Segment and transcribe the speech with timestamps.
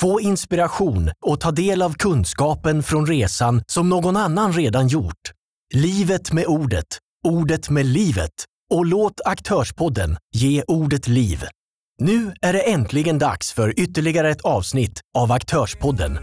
[0.00, 5.32] Få inspiration och ta del av kunskapen från resan som någon annan redan gjort.
[5.74, 6.86] Livet med ordet,
[7.26, 8.32] ordet med livet
[8.70, 11.44] och låt Aktörspodden ge ordet liv.
[11.98, 16.18] Nu är det äntligen dags för ytterligare ett avsnitt av Aktörspodden.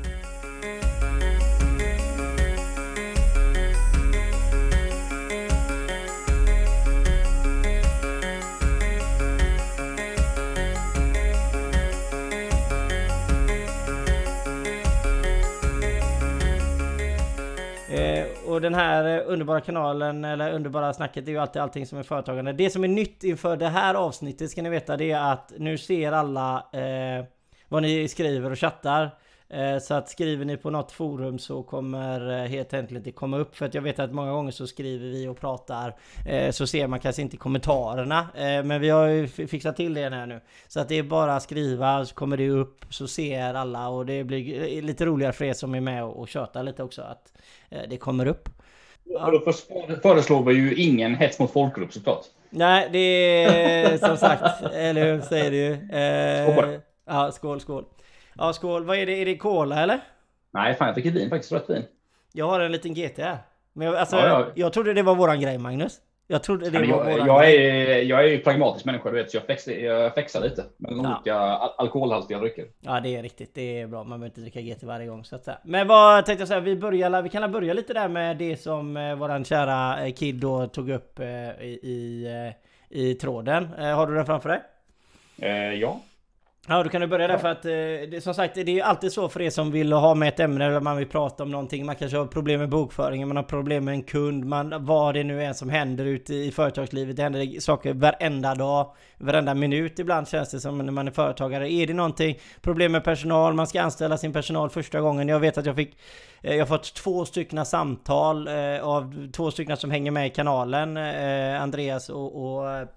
[17.95, 21.85] Eh, och den här eh, underbara kanalen, eller underbara snacket, det är ju alltid allting
[21.85, 22.53] som är företagande.
[22.53, 25.77] Det som är nytt inför det här avsnittet ska ni veta, det är att nu
[25.77, 27.25] ser alla eh,
[27.67, 29.11] vad ni skriver och chattar.
[29.49, 33.37] Eh, så att skriver ni på något forum så kommer eh, helt enkelt det komma
[33.37, 33.55] upp.
[33.55, 36.87] För att jag vet att många gånger så skriver vi och pratar eh, så ser
[36.87, 38.27] man kanske inte kommentarerna.
[38.35, 40.41] Men vi har ju fixat till det här nu.
[40.67, 44.05] Så att det är bara att skriva så kommer det upp så ser alla och
[44.05, 47.33] det blir lite roligare för er som är med och tjötar lite också att
[47.89, 48.49] det kommer upp.
[49.03, 49.31] Ja.
[49.31, 49.51] Då
[50.01, 52.25] föreslår vi ju ingen hets mot folkgrupp såklart.
[52.49, 52.99] Nej, det
[53.43, 55.97] är som sagt, eller hur säger du?
[55.97, 56.79] Eh, skål.
[57.05, 57.85] Ja, skål, skål.
[58.37, 58.83] Ja, skål.
[58.83, 59.21] Vad är det?
[59.21, 59.99] Är det cola eller?
[60.51, 61.51] Nej, fan jag dricker vin faktiskt.
[61.51, 61.83] Rött vin.
[62.33, 63.37] Jag har en liten GT här.
[63.73, 64.47] Men jag, alltså, ja, ja.
[64.55, 65.99] jag trodde det var våran grej Magnus.
[66.27, 69.15] Jag trodde det ja, var jag, våran jag är, jag är ju pragmatisk människa du
[69.15, 71.15] vet, så jag flexar, jag flexar lite med ja.
[71.15, 71.35] olika
[71.77, 72.65] alkoholhaltiga drycker.
[72.79, 74.03] Ja det är riktigt, det är bra.
[74.03, 75.57] Man behöver inte dricka GT varje gång så att säga.
[75.63, 78.97] Men vad tänkte jag säga, vi börjar, vi kan börja lite där med det som
[78.97, 81.27] eh, våran kära eh, Kid då tog upp eh,
[81.61, 82.53] i, i,
[82.89, 83.69] i tråden.
[83.79, 84.61] Eh, har du den framför dig?
[85.79, 86.01] Ja.
[86.67, 87.71] Ja, du kan du börja där för att eh,
[88.11, 90.39] det, som sagt, det är ju alltid så för er som vill ha med ett
[90.39, 91.85] ämne eller man vill prata om någonting.
[91.85, 95.23] Man kanske har problem med bokföringen, man har problem med en kund, man, vad det
[95.23, 97.15] nu är som händer ute i företagslivet.
[97.15, 101.71] Det händer saker varenda dag, varenda minut ibland känns det som när man är företagare.
[101.71, 105.27] Är det någonting, problem med personal, man ska anställa sin personal första gången.
[105.27, 105.97] Jag vet att jag fick,
[106.41, 110.29] eh, jag har fått två stycken samtal eh, av två stycken som hänger med i
[110.29, 112.87] kanalen, eh, Andreas och, och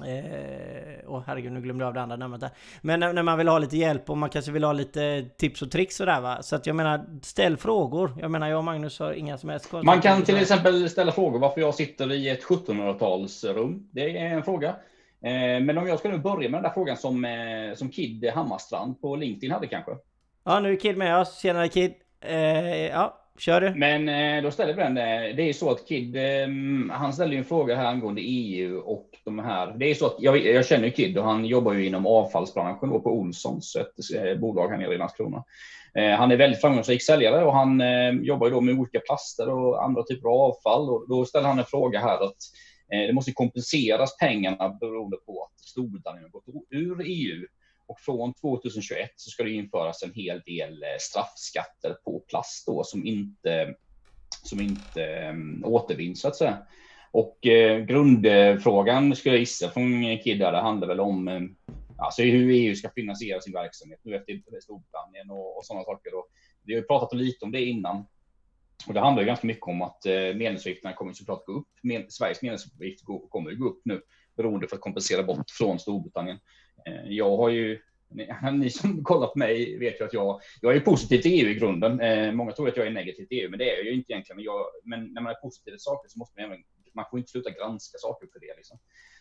[0.00, 2.50] Eh, oh, herregud, nu glömde jag av det andra namnet där.
[2.80, 5.62] Men när, när, man vill ha lite hjälp och man kanske vill ha lite tips
[5.62, 6.42] och tricks sådär va.
[6.42, 8.16] Så att jag menar, ställ frågor.
[8.20, 11.38] Jag menar, jag och Magnus har inga som helst Man kan till exempel ställa frågor
[11.38, 13.88] varför jag sitter i ett 1700-talsrum.
[13.90, 14.68] Det är en fråga.
[15.22, 18.30] Eh, men om jag ska nu börja med den där frågan som, eh, som Kid
[18.34, 19.92] Hammarstrand på LinkedIn hade kanske.
[20.44, 21.40] Ja, nu är Kid med oss.
[21.40, 21.92] Tjenare Kid.
[22.20, 23.70] Eh, ja, Kör du.
[23.70, 24.98] Men eh, då ställer vi den.
[24.98, 26.16] Eh, det är så att Kid,
[26.90, 29.74] han ställer ju en fråga här angående EU och de här.
[29.78, 33.00] Det är så att jag, jag känner Kid och han jobbar ju inom avfallsbranschen då
[33.00, 35.44] på Olssons, ett eh, bolag här nere i Landskrona.
[35.94, 39.48] Eh, han är väldigt framgångsrik säljare och han eh, jobbar ju då med olika plaster
[39.48, 40.90] och andra typer av avfall.
[40.90, 42.36] Och då ställer han en fråga här att
[42.88, 47.46] det måste kompenseras pengarna beroende på att Storbritannien har gått ur EU.
[47.86, 53.06] Och från 2021 så ska det införas en hel del straffskatter på plast då som
[53.06, 53.74] inte,
[54.42, 56.58] som inte um, återvinns så att säga.
[57.12, 61.40] Och eh, grundfrågan skulle jag gissa från Kidda, det handlar väl om eh,
[61.98, 66.14] alltså hur EU ska finansiera sin verksamhet nu efter Storbritannien och, och sådana saker.
[66.14, 66.28] Och
[66.64, 68.04] vi har ju pratat lite om det innan.
[68.88, 71.68] Och det handlar ju ganska mycket om att eh, medlemsavgifterna kommer såklart gå upp.
[71.82, 74.02] Med, Sveriges medlemsavgift kommer gå upp nu
[74.36, 76.38] beroende för att kompensera bort från Storbritannien.
[76.86, 77.80] Eh, jag har ju,
[78.52, 81.54] ni som kollar på mig vet ju att jag, jag är positiv till EU i
[81.54, 82.00] grunden.
[82.00, 84.12] Eh, många tror att jag är negativ till EU, men det är jag ju inte
[84.12, 84.42] egentligen.
[84.42, 86.64] Jag, men när man är positiv till saker så måste man även,
[86.94, 88.56] man får inte sluta granska saker för det.
[88.56, 88.78] Liksom.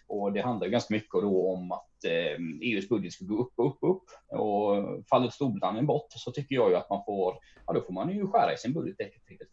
[0.07, 3.53] Och det handlar ju ganska mycket då om att eh, EUs budget ska gå upp
[3.55, 4.03] och upp och upp.
[4.39, 7.35] Och faller Storbritannien bort så tycker jag ju att man får,
[7.67, 8.97] ja då får man ju skära i sin budget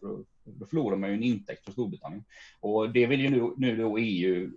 [0.01, 2.25] för då, då förlorar man ju en intäkt från Storbritannien.
[2.61, 4.51] Och det vill ju nu, nu då EU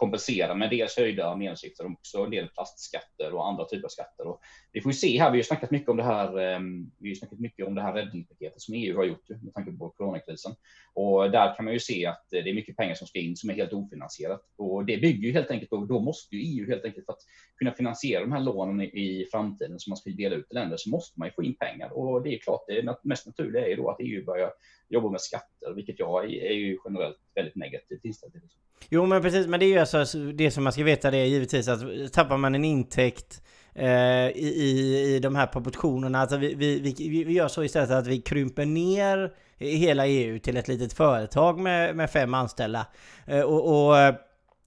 [0.00, 4.26] kompensera med dels höjda medlemsavgifter och också en del plastskatter och andra typer av skatter.
[4.26, 4.40] Och
[4.72, 7.14] vi får ju se här, vi har snackat mycket om det här, ehm, vi har
[7.14, 10.52] snackat mycket om det här räddningspaketet som EU har gjort med tanke på coronakrisen.
[10.94, 13.50] Och där kan man ju se att det är mycket pengar som ska in som
[13.50, 14.40] är helt ofinansierat.
[14.56, 17.22] Och det bygger ju helt enkelt på, då måste ju EU helt enkelt för att
[17.56, 20.90] kunna finansiera de här lånen i, framtiden som man ska dela ut till länder så
[20.90, 21.90] måste man ju få in pengar.
[21.92, 24.50] Och det är klart, det mest naturliga är ju då att EU börjar
[24.90, 28.42] jobbar med skatter, vilket jag är ju generellt väldigt negativt inställd till.
[28.88, 31.18] Jo men precis, men det är ju alltså, alltså det som man ska veta det
[31.18, 33.42] är givetvis att tappar man en intäkt
[33.74, 37.90] eh, i, i, i de här proportionerna, alltså vi, vi, vi, vi gör så istället
[37.90, 42.86] att vi krymper ner hela EU till ett litet företag med, med fem anställda.
[43.26, 43.96] Eh, och, och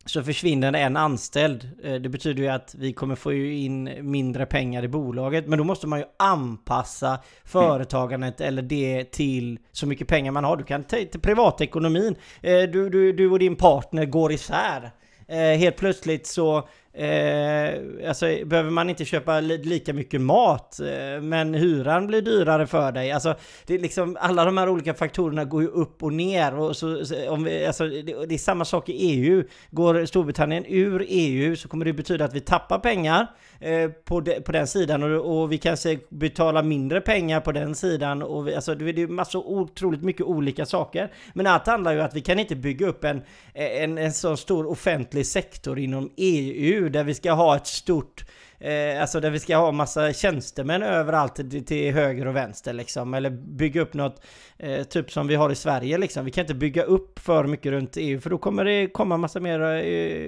[0.05, 1.69] så försvinner en anställd.
[1.83, 5.47] Eh, det betyder ju att vi kommer få in mindre pengar i bolaget.
[5.47, 10.57] Men då måste man ju anpassa företagandet eller det till så mycket pengar man har.
[10.57, 12.15] Du kan ta till privatekonomin.
[12.41, 14.91] Eh, du, du, du och din partner går isär.
[15.27, 21.22] Eh, helt plötsligt så Eh, alltså behöver man inte köpa li lika mycket mat eh,
[21.22, 23.12] men hyran blir dyrare för dig.
[23.12, 23.36] Alltså
[23.66, 27.04] det är liksom alla de här olika faktorerna går ju upp och ner och så,
[27.30, 29.44] om vi, alltså, det, det, är samma sak i EU.
[29.72, 33.28] Går Storbritannien ur EU så kommer det betyda att vi tappar pengar
[33.63, 37.75] Eh, på, de, på den sidan och, och vi kanske betalar mindre pengar på den
[37.75, 41.12] sidan och vi, alltså det, är är massor otroligt mycket olika saker.
[41.33, 43.21] Men allt handlar ju om att vi kan inte bygga upp en,
[43.54, 48.25] en, en så stor offentlig sektor inom EU där vi ska ha ett stort
[48.60, 53.13] eh, Alltså där vi ska ha massa tjänstemän överallt till, till höger och vänster liksom.
[53.13, 54.25] Eller bygga upp något
[54.57, 56.25] eh, typ som vi har i Sverige liksom.
[56.25, 59.39] Vi kan inte bygga upp för mycket runt EU för då kommer det komma massa
[59.39, 59.77] mer eh,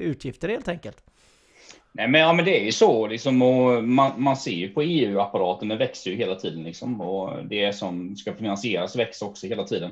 [0.09, 0.97] utgifter helt enkelt.
[1.97, 3.07] Nej, men, ja, men det är ju så.
[3.07, 6.63] Liksom, och man, man ser ju på EU-apparaten, den växer ju hela tiden.
[6.63, 9.91] Liksom, och det som ska finansieras växer också hela tiden.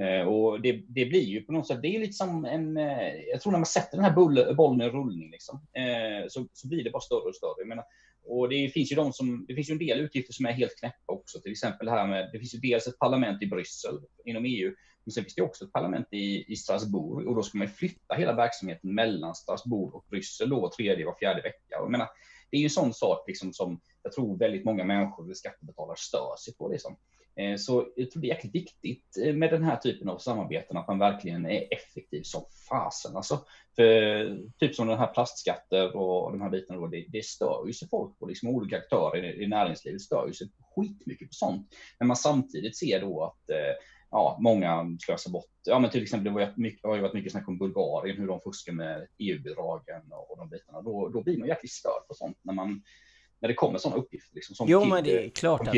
[0.00, 3.14] Eh, och det, det, blir ju på något sätt, det är lite som en, eh,
[3.32, 6.68] jag tror när man sätter den här bull, bollen i rullning liksom, eh, så, så
[6.68, 7.54] blir det bara större och större.
[7.58, 7.84] Jag menar,
[8.24, 10.78] och det finns ju de som, det finns ju en del utgifter som är helt
[10.78, 14.44] knäppa också, till exempel här med, det finns ju dels ett parlament i Bryssel inom
[14.44, 14.72] EU,
[15.04, 18.14] men sen finns det också ett parlament i, i Strasbourg och då ska man flytta
[18.14, 21.78] hela verksamheten mellan Strasbourg och Bryssel då tredje var fjärde vecka.
[21.78, 22.08] Och jag menar,
[22.50, 25.96] det är ju en sån sak liksom som jag tror väldigt många människor, och skattebetalare,
[25.98, 26.68] stör sig på.
[26.68, 26.96] Liksom.
[27.36, 30.76] Eh, så jag tror det är jäkligt viktigt eh, med den här typen av samarbeten,
[30.76, 33.16] att man verkligen är effektiv som fasen.
[33.16, 33.40] Alltså,
[33.76, 37.64] för eh, typ som den här plastskatter och de här bitarna, då, det, det stör
[37.66, 41.34] ju sig folk på, liksom olika aktörer i, i näringslivet stör ju sig skitmycket på
[41.34, 41.68] sånt.
[42.00, 43.74] När man samtidigt ser då att eh,
[44.12, 45.50] ja, många slösar bort.
[45.64, 48.26] Ja, men till exempel, det var mycket, har ju varit mycket snack om Bulgarien, hur
[48.26, 50.82] de fuskar med EU-bidragen och, och de bitarna.
[50.82, 52.82] Då, då blir man jäkligt störd på sånt när man
[53.40, 54.34] när det kommer sådana uppgifter.
[54.34, 55.74] Liksom, som jo, kid, men det är klart att...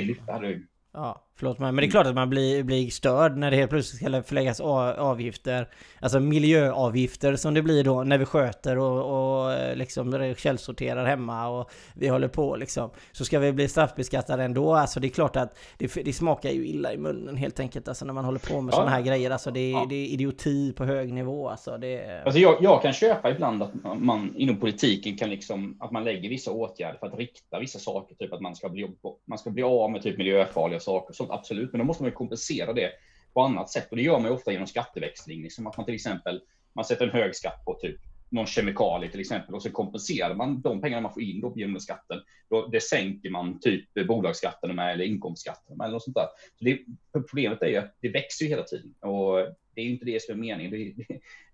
[0.93, 1.73] Ja, förlåt mig.
[1.73, 4.61] Men det är klart att man blir, blir störd när det helt plötsligt ska förläggas
[4.61, 5.69] avgifter.
[6.01, 11.49] Alltså miljöavgifter som det blir då när vi sköter och, och eh, liksom källsorterar hemma
[11.49, 12.91] och vi håller på liksom.
[13.13, 14.75] Så ska vi bli straffbeskattade ändå.
[14.75, 17.89] Alltså det är klart att det, det smakar ju illa i munnen helt enkelt.
[17.89, 18.77] Alltså när man håller på med ja.
[18.77, 19.31] sådana här grejer.
[19.31, 19.87] Alltså det, ja.
[19.89, 21.49] det är idioti på hög nivå.
[21.49, 22.23] Alltså, det...
[22.25, 26.29] alltså jag, jag kan köpa ibland att man inom politiken kan liksom, att man lägger
[26.29, 28.15] vissa åtgärder för att rikta vissa saker.
[28.15, 28.91] Typ att man ska bli,
[29.25, 31.15] man ska bli av med typ miljöfarliga saker.
[31.27, 32.91] Sånt, absolut, men då måste man ju kompensera det
[33.35, 33.91] på annat sätt.
[33.91, 35.43] Och det gör man ju ofta genom skatteväxling.
[35.43, 36.41] Liksom att man till exempel
[36.75, 38.01] man sätter en hög skatt på typ
[38.31, 41.81] någon kemikalie till exempel och så kompenserar man de pengarna man får in då genom
[41.81, 42.21] skatten.
[42.51, 46.27] Då, det sänker man typ bolagsskatten med eller inkomstskatten med eller något sånt där.
[46.59, 46.81] Så det,
[47.13, 49.39] problemet är ju att det växer ju hela tiden och
[49.75, 50.71] det är ju inte det som är meningen.
[50.71, 50.95] Det,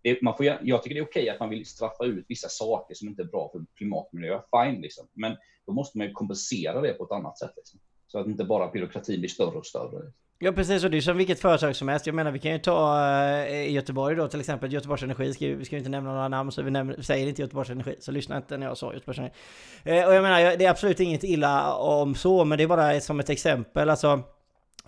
[0.03, 2.95] det, man får, jag tycker det är okej att man vill straffa ut vissa saker
[2.95, 4.41] som inte är bra för klimat och miljö.
[4.51, 5.09] Fine, liksom.
[5.13, 5.37] men
[5.67, 7.53] då måste man ju kompensera det på ett annat sätt.
[7.57, 7.81] Liksom.
[8.13, 10.03] Så att inte bara byråkratin blir större och större.
[10.43, 12.07] Ja precis, och det är som vilket företag som helst.
[12.07, 13.07] Jag menar vi kan ju ta
[13.45, 16.63] eh, Göteborg då till exempel, Göteborgs Energi, ska, vi ska inte nämna några namn så
[16.63, 19.35] vi nämner, säger inte Göteborgs Energi, så lyssna inte när jag sa Göteborgs Energi.
[19.85, 23.01] Eh, och jag menar, det är absolut inget illa om så, men det är bara
[23.01, 23.91] som ett exempel.
[23.91, 24.23] Alltså,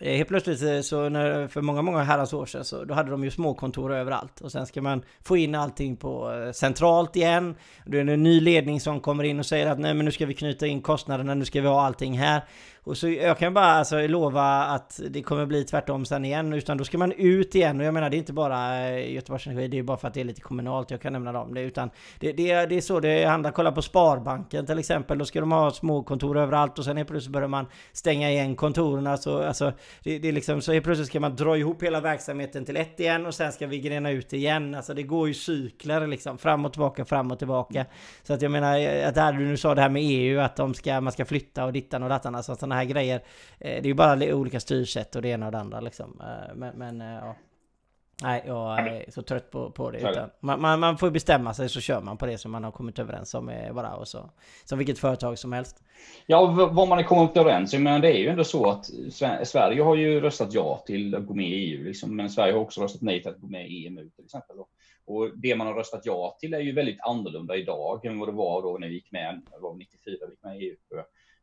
[0.00, 3.24] eh, helt plötsligt så när, för många, många herrans år sedan så då hade de
[3.24, 4.40] ju småkontor överallt.
[4.40, 7.54] Och sen ska man få in allting på eh, centralt igen.
[7.86, 10.10] Då är det en ny ledning som kommer in och säger att nej men nu
[10.10, 12.42] ska vi knyta in kostnaderna, nu ska vi ha allting här.
[12.84, 16.52] Och så jag kan bara alltså lova att det kommer bli tvärtom sen igen.
[16.52, 17.80] Utan då ska man ut igen.
[17.80, 19.68] Och jag menar det är inte bara eh, Göteborgs Energi.
[19.68, 20.90] Det är bara för att det är lite kommunalt.
[20.90, 21.60] Jag kan nämna dem det.
[21.60, 21.90] Utan
[22.20, 23.50] det, det, det är så det handlar.
[23.50, 25.18] Kolla på Sparbanken till exempel.
[25.18, 26.78] Då ska de ha små kontor överallt.
[26.78, 29.06] Och sen helt plötsligt börjar man stänga igen kontoren.
[29.06, 32.64] Alltså, alltså det, det är liksom så helt plötsligt ska man dra ihop hela verksamheten
[32.64, 33.26] till ett igen.
[33.26, 34.74] Och sen ska vi grena ut igen.
[34.74, 36.38] Alltså det går ju cykler liksom.
[36.38, 37.86] Fram och tillbaka, fram och tillbaka.
[38.22, 40.40] Så att jag menar eh, att där du nu sa det här med EU.
[40.40, 42.34] Att de ska, man ska flytta och dittan och dattan.
[42.34, 43.22] Alltså, sådana här grejer.
[43.60, 46.20] Eh, det är ju bara olika styrsätt och det ena och det andra liksom.
[46.20, 47.36] Eh, men, men eh, ja.
[48.22, 49.98] Nej, jag är så trött på, på det.
[49.98, 52.70] Utan man, man, man, får bestämma sig så kör man på det som man har
[52.70, 54.30] kommit överens om bara och så.
[54.64, 55.82] Som vilket företag som helst.
[56.26, 57.82] Ja, vad man har kommit överens om.
[57.82, 58.86] Men det är ju ändå så att
[59.44, 61.84] Sverige har ju röstat ja till att gå med i EU.
[61.84, 64.56] Liksom, men Sverige har också röstat nej till att gå med i EMU till exempel.
[65.04, 68.32] Och det man har röstat ja till är ju väldigt annorlunda idag än vad det
[68.32, 70.76] var då när vi gick med, det var 94 vi gick med i EU.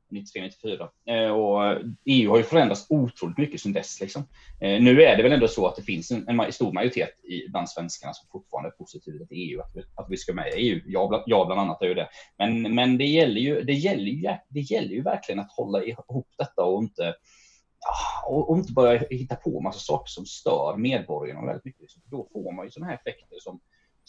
[0.10, 0.90] 93-94.
[1.06, 4.02] Eh, och EU har ju förändrats otroligt mycket sedan dess.
[4.02, 4.22] Liksom.
[4.62, 7.50] Eh, nu är det väl ändå så att det finns en, en stor majoritet i,
[7.50, 10.60] bland svenskarna som fortfarande är positiva till EU, att vi, att vi ska med i
[10.60, 10.82] EU.
[10.86, 12.10] Jag, jag bland annat är ju det.
[12.38, 16.28] Men, men det, gäller ju, det, gäller ju, det gäller ju verkligen att hålla ihop
[16.38, 17.16] detta och inte,
[17.80, 21.90] ah, och, och inte börja hitta på massa saker som stör medborgarna väldigt mycket.
[22.06, 23.60] Då får man ju sådana här effekter som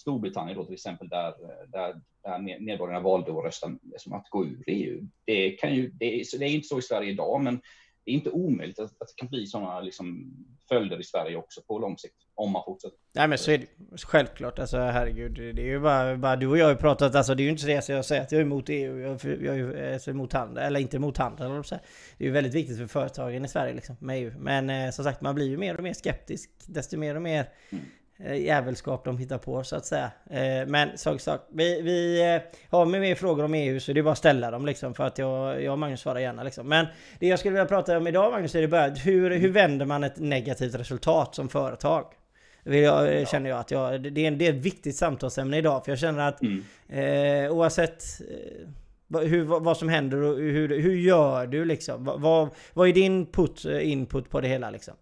[0.00, 1.34] Storbritannien då till exempel, där,
[1.68, 5.06] där, där medborgarna valde att rösta som att gå ur EU.
[5.24, 7.60] Det, kan ju, det, är, det är inte så i Sverige idag, men
[8.04, 10.34] det är inte omöjligt att, att det kan bli sådana liksom,
[10.68, 12.14] följder i Sverige också på lång sikt.
[12.34, 12.98] Om man fortsätter.
[13.12, 13.66] Nej men så är det
[14.06, 14.58] självklart.
[14.58, 15.56] Alltså herregud.
[15.56, 17.14] Det är ju bara, bara du och jag har pratat.
[17.14, 18.98] Alltså det är ju inte så att jag säger att jag är emot EU.
[18.98, 20.64] Jag, jag är alltså, emot handel.
[20.64, 21.50] Eller inte emot handel.
[21.50, 21.74] Det
[22.18, 24.32] är ju väldigt viktigt för företagen i Sverige liksom, med EU.
[24.38, 26.50] Men eh, som sagt man blir ju mer och mer skeptisk.
[26.66, 30.10] Desto mer och mer mm Eh, jävelskap de hittar på så att säga.
[30.30, 31.46] Eh, men sak sak.
[31.52, 34.50] Vi, vi eh, har med mer frågor om EU så det är bara att ställa
[34.50, 36.68] dem liksom för att jag, jag och Magnus svarar gärna liksom.
[36.68, 36.86] Men
[37.18, 40.04] det jag skulle vilja prata om idag Magnus är det bara hur, hur vänder man
[40.04, 42.04] ett negativt resultat som företag?
[42.62, 45.92] Jag, känner jag att jag, det, är en, det är ett viktigt samtalsämne idag för
[45.92, 46.64] jag känner att mm.
[46.88, 52.04] eh, oavsett eh, hur, vad som händer och hur, hur gör du liksom?
[52.04, 54.94] Vad, vad är din put, input på det hela liksom?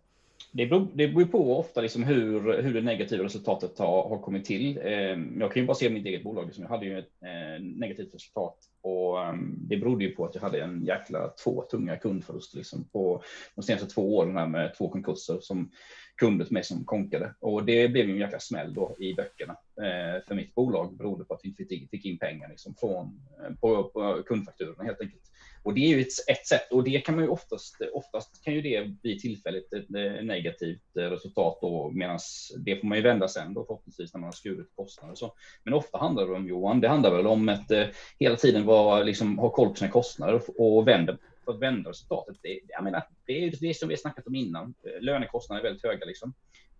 [0.52, 4.45] Det beror, det beror på ofta liksom hur, hur det negativa resultatet har, har kommit
[4.45, 4.78] till.
[4.83, 6.47] Ehm, jag kan ju bara se mitt eget bolag.
[6.47, 6.62] Liksom.
[6.62, 10.43] Jag hade ju ett eh, negativt resultat och ehm, det berodde ju på att jag
[10.43, 13.23] hade en jäkla två tunga kundförluster liksom, på
[13.55, 15.71] de senaste två åren här med två konkurser som
[16.17, 17.35] kunder med som konkade.
[17.40, 21.25] Och det blev ju en jäkla smäll då i böckerna eh, för mitt bolag beroende
[21.25, 25.23] på att vi inte fick in pengar liksom, från, eh, på, på kundfakturorna helt enkelt.
[25.68, 28.54] Och det är ju ett, ett sätt och det kan man ju oftast, oftast kan
[28.54, 29.88] ju det bli tillfälligt ett,
[30.25, 32.18] negativt eh, resultat då medan
[32.56, 35.34] det får man ju vända sen då förhoppningsvis när man har skurit kostnader så.
[35.64, 37.87] Men ofta handlar det om Johan, det handlar väl om att eh,
[38.18, 41.90] hela tiden vara, liksom, ha koll på sina kostnader och, och vända för att vända
[41.90, 42.37] resultatet.
[42.42, 44.75] Det, jag menar, det är det som vi har snackat om innan.
[44.82, 46.34] Eh, lönekostnader är väldigt höga liksom.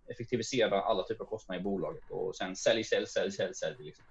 [0.07, 3.75] Effektivisera alla typer av kostnader i bolaget och sen sälj, sälj, sälj, sälj, sälj.
[3.79, 4.05] Liksom.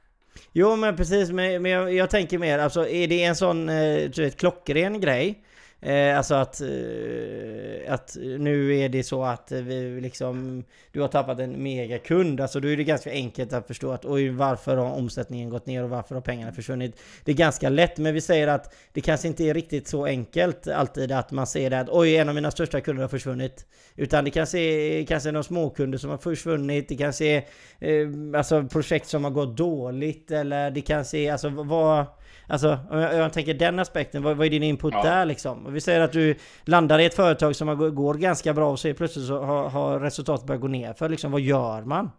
[0.52, 4.11] Jo men precis, men, men jag, jag, tänker mer, alltså är det en sån eh,
[4.16, 5.42] vet, klockren grej?
[5.80, 11.38] Eh, alltså att, eh, att nu är det så att vi liksom, du har tappat
[11.40, 12.40] en megakund.
[12.40, 15.85] Alltså då är det ganska enkelt att förstå att oj, varför har omsättningen gått ner
[15.85, 17.00] och varför har pengarna försvunnit?
[17.25, 20.68] Det är ganska lätt, men vi säger att det kanske inte är riktigt så enkelt
[20.68, 23.66] alltid att man ser det att oj, en av mina största kunder har försvunnit.
[23.97, 26.88] Utan det kanske är kanske några småkunder som har försvunnit.
[26.88, 27.44] Det kanske är
[27.78, 28.08] eh,
[28.38, 32.06] alltså projekt som har gått dåligt eller det kanske är alltså vad
[32.49, 35.02] Alltså, om jag, jag tänker den aspekten, vad, vad är din input ja.
[35.02, 35.73] där liksom?
[35.73, 39.26] Vi säger att du landar i ett företag som går ganska bra och så plötsligt
[39.26, 40.93] så har, har resultatet börjat gå ner.
[40.93, 42.11] För liksom, vad gör man?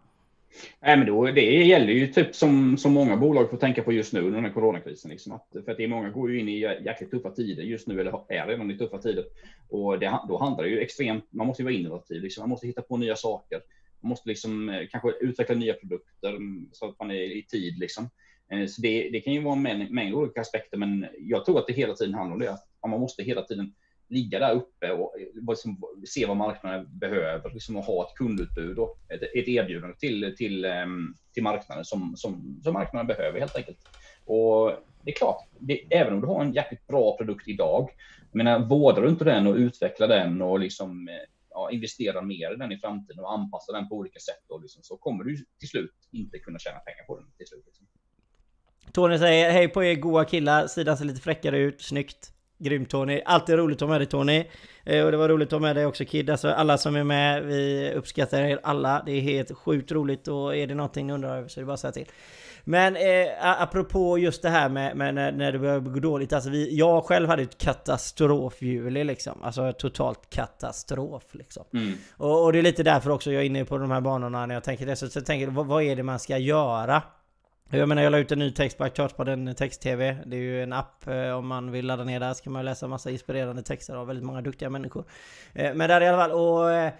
[0.80, 4.12] Nej, men då, det gäller ju typ som, som många bolag får tänka på just
[4.12, 5.10] nu under den här coronakrisen.
[5.10, 7.88] Liksom, att, för att det är många går ju in i jäkligt tuffa tider just
[7.88, 9.24] nu, eller är redan i tuffa tider.
[9.68, 12.66] Och det, då handlar det ju extremt, man måste ju vara innovativ, liksom, man måste
[12.66, 13.60] hitta på nya saker.
[14.00, 17.78] Man måste liksom, eh, kanske utveckla nya produkter mm, så att man är i tid.
[17.78, 18.10] Liksom.
[18.52, 21.58] Eh, så det, det, kan ju vara en mängd, mängd olika aspekter, men jag tror
[21.58, 22.52] att det hela tiden handlar om det.
[22.52, 23.74] Att man måste hela tiden
[24.08, 28.98] ligga där uppe och liksom se vad marknaden behöver liksom och ha ett kundutbud och
[29.08, 33.78] ett, ett erbjudande till, till, ehm, till marknaden som, som, som marknaden behöver helt enkelt.
[34.24, 34.72] Och
[35.04, 37.90] det är klart, det, även om du har en jäkligt bra produkt idag,
[38.32, 41.14] jag menar, vårdar du inte den och utvecklar den och liksom, eh,
[41.50, 44.82] ja, investerar mer i den i framtiden och anpassar den på olika sätt, och liksom,
[44.82, 47.26] så kommer du till slut inte kunna tjäna pengar på den.
[47.36, 47.86] Till slut, liksom.
[48.92, 52.32] Tony säger hej på er goa killar, sidan ser lite fräckare ut, snyggt.
[52.62, 53.22] Grymt Tony.
[53.24, 54.44] Alltid roligt att ha med dig Tony.
[54.84, 56.30] Eh, och det var roligt att ha med dig också Kid.
[56.30, 59.02] Alltså alla som är med, vi uppskattar er alla.
[59.06, 61.66] Det är helt sjukt roligt och är det någonting ni undrar över så är det
[61.66, 62.06] bara att säga till.
[62.64, 66.32] Men eh, apropå just det här med, med när, när det börjar gå dåligt.
[66.32, 69.42] Alltså vi, jag själv hade ett katastrofjuli liksom.
[69.42, 71.64] Alltså totalt katastrof liksom.
[71.72, 71.92] Mm.
[72.16, 74.54] Och, och, det är lite därför också jag är inne på de här banorna när
[74.54, 74.96] jag tänker det.
[74.96, 77.02] Så, så jag tänker vad, vad är det man ska göra?
[77.72, 80.16] Jag menar jag la ut en ny text på Aktörspodden Text-TV.
[80.26, 82.64] Det är ju en app eh, om man vill ladda ner där så kan man
[82.64, 85.04] läsa massa inspirerande texter av väldigt många duktiga människor.
[85.54, 86.92] Eh, men där i alla fall, och eh,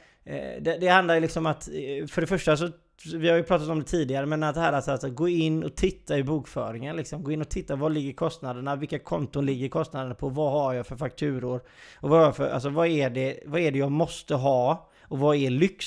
[0.61, 1.65] det, det handlar ju liksom att
[2.09, 2.69] för det första så
[3.15, 5.65] vi har ju pratat om det tidigare, men att det här alltså att gå in
[5.65, 7.25] och titta i bokföringen liksom.
[7.25, 8.77] Gå in och titta, var ligger kostnaderna?
[8.77, 10.29] Vilka konton ligger kostnaderna på?
[10.29, 11.61] Vad har jag för fakturor?
[12.01, 14.91] Och vad, för, alltså, vad, är det, vad är det jag måste ha?
[15.03, 15.87] Och vad är lyx?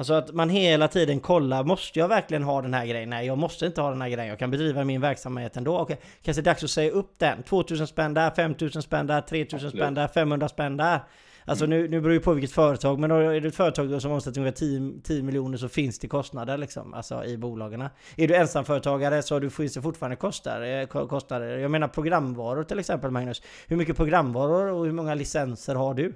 [0.00, 3.10] Alltså att man hela tiden kollar, måste jag verkligen ha den här grejen?
[3.10, 4.28] Nej, jag måste inte ha den här grejen.
[4.28, 5.78] Jag kan bedriva min verksamhet ändå.
[5.78, 7.42] Okej, kanske dags att säga upp den.
[7.42, 11.00] 2000 spänn där, 5000 spänn där, 3000 spänn där, 500 spänn där.
[11.44, 11.80] Alltså mm.
[11.80, 14.58] nu, nu beror det på vilket företag, men är det ett företag som omsätter ungefär
[14.58, 17.88] 10, 10 miljoner så finns det kostnader liksom, alltså i bolagen.
[18.16, 21.58] Är du ensamföretagare så du, finns det fortfarande kostnader, eh, kostnader.
[21.58, 23.42] Jag menar programvaror till exempel Magnus.
[23.68, 26.14] Hur mycket programvaror och hur många licenser har du?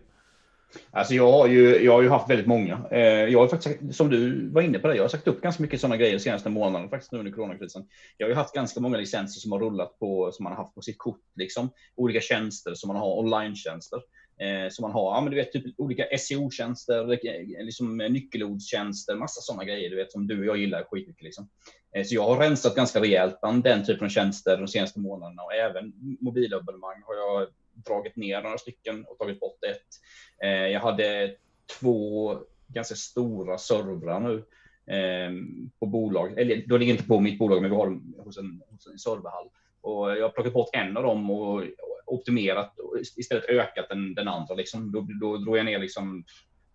[0.91, 2.87] Alltså jag har ju, jag har ju haft väldigt många.
[2.91, 5.63] Eh, jag har faktiskt, som du var inne på det, jag har sagt upp ganska
[5.63, 7.85] mycket sådana grejer de senaste månaderna faktiskt nu under coronakrisen.
[8.17, 10.75] Jag har ju haft ganska många licenser som har rullat på, som man har haft
[10.75, 11.71] på sitt kort, liksom.
[11.97, 14.01] Olika tjänster som man har, online-tjänster.
[14.41, 19.41] Eh, som man har, ja men du vet, typ olika SEO-tjänster, eh, liksom nyckelordstjänster, massa
[19.41, 21.49] sådana grejer, du vet, som du och jag gillar skitmycket liksom.
[21.97, 25.43] Eh, så jag har rensat ganska rejält bland den typen av tjänster de senaste månaderna
[25.43, 27.49] och även mobilabonnemang har jag
[27.87, 29.87] dragit ner några stycken och tagit bort ett.
[30.43, 31.37] Eh, jag hade
[31.81, 32.39] två
[32.69, 34.45] ganska stora servrar nu
[34.95, 35.33] eh,
[35.79, 36.39] på bolag.
[36.39, 38.99] Eller de ligger inte på mitt bolag, men vi har dem hos en, hos en
[38.99, 39.49] serverhall.
[39.81, 41.65] Och jag har plockat bort en av dem och
[42.07, 44.55] optimerat och istället ökat den, den andra.
[44.55, 44.93] Liksom.
[44.93, 46.25] Då, då drog jag ner liksom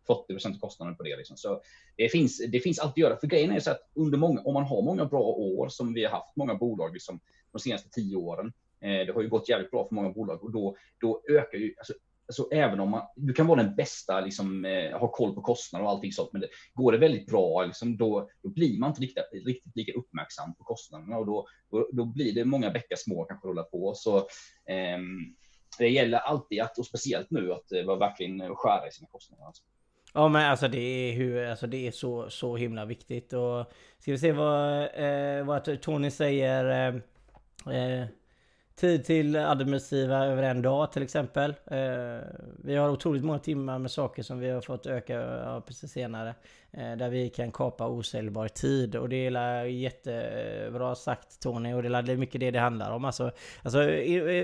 [0.07, 1.17] 40 procent kostnaden på det.
[1.17, 1.37] Liksom.
[1.37, 1.61] Så
[1.97, 3.17] det finns, det finns allt att göra.
[3.19, 6.03] För grejen är så att under många, om man har många bra år som vi
[6.03, 7.19] har haft, många bolag liksom,
[7.51, 10.51] de senaste tio åren, eh, det har ju gått jävligt bra för många bolag och
[10.51, 11.93] då, då ökar ju, alltså,
[12.29, 15.86] alltså även om man, du kan vara den bästa, liksom, eh, ha koll på kostnader
[15.86, 19.01] och allting sånt, men det, går det väldigt bra, liksom, då, då blir man inte
[19.01, 23.24] riktigt, riktigt lika uppmärksam på kostnaderna och då, då, då blir det många bäckar små
[23.24, 23.93] kanske rulla på.
[23.95, 25.00] Så eh,
[25.77, 29.07] det gäller alltid att, och speciellt nu, att eh, vara verkligen eh, skära i sina
[29.07, 29.45] kostnader.
[29.45, 29.63] Alltså.
[30.13, 33.65] Ja men alltså det är, hur, alltså det är så, så himla viktigt och
[34.00, 38.07] ska vi se vad, eh, vad Tony säger eh, eh
[38.79, 41.55] Tid till administrativa över en dag till exempel.
[41.65, 41.77] Eh,
[42.63, 46.36] vi har otroligt många timmar med saker som vi har fått öka ja, precis senare.
[46.71, 48.95] Eh, där vi kan kapa osäljbar tid.
[48.95, 51.73] Och det är jättebra sagt Tony.
[51.73, 53.05] Och det är mycket det det handlar om.
[53.05, 53.31] Alltså,
[53.63, 53.79] alltså,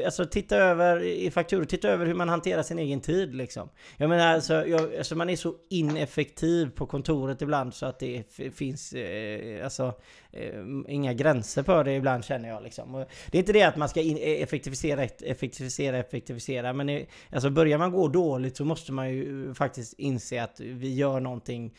[0.06, 3.70] alltså titta över i fakturor, titta över hur man hanterar sin egen tid liksom.
[3.98, 8.24] Jag menar alltså, jag, alltså man är så ineffektiv på kontoret ibland så att det
[8.56, 9.94] finns eh, alltså,
[10.32, 12.96] eh, inga gränser för det ibland känner jag liksom.
[12.96, 16.74] Och det är inte det att man ska in, e- effektivisera, effektivisera, effektivisera.
[16.74, 17.02] Men eh,
[17.32, 21.74] alltså börjar man gå dåligt så måste man ju faktiskt inse att vi gör någonting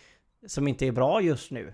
[0.46, 1.72] som inte är bra just nu.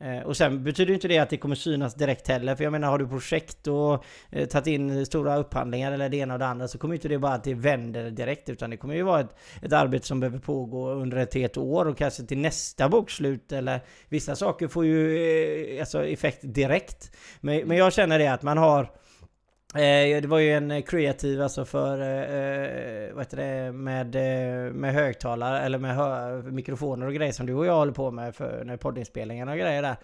[0.00, 2.56] Eh, och sen betyder inte det att det kommer synas direkt heller.
[2.56, 6.34] För jag menar, har du projekt och eh, tagit in stora upphandlingar eller det ena
[6.34, 8.48] och det andra så kommer inte det bara att det vänder direkt.
[8.48, 11.88] Utan det kommer ju vara ett, ett arbete som behöver pågå under ett helt år
[11.88, 13.52] och kanske till nästa bokslut.
[13.52, 15.18] Eller vissa saker får ju
[15.76, 17.16] eh, alltså effekt direkt.
[17.40, 19.03] Men, men jag känner det att man har Eh,
[19.74, 24.14] Eh, det var ju en eh, kreativ alltså för, eh, eh, vad heter det, med,
[24.74, 28.34] med högtalare eller med hö mikrofoner och grejer som du och jag håller på med
[28.34, 29.96] för när poddinspelningarna och grejer där.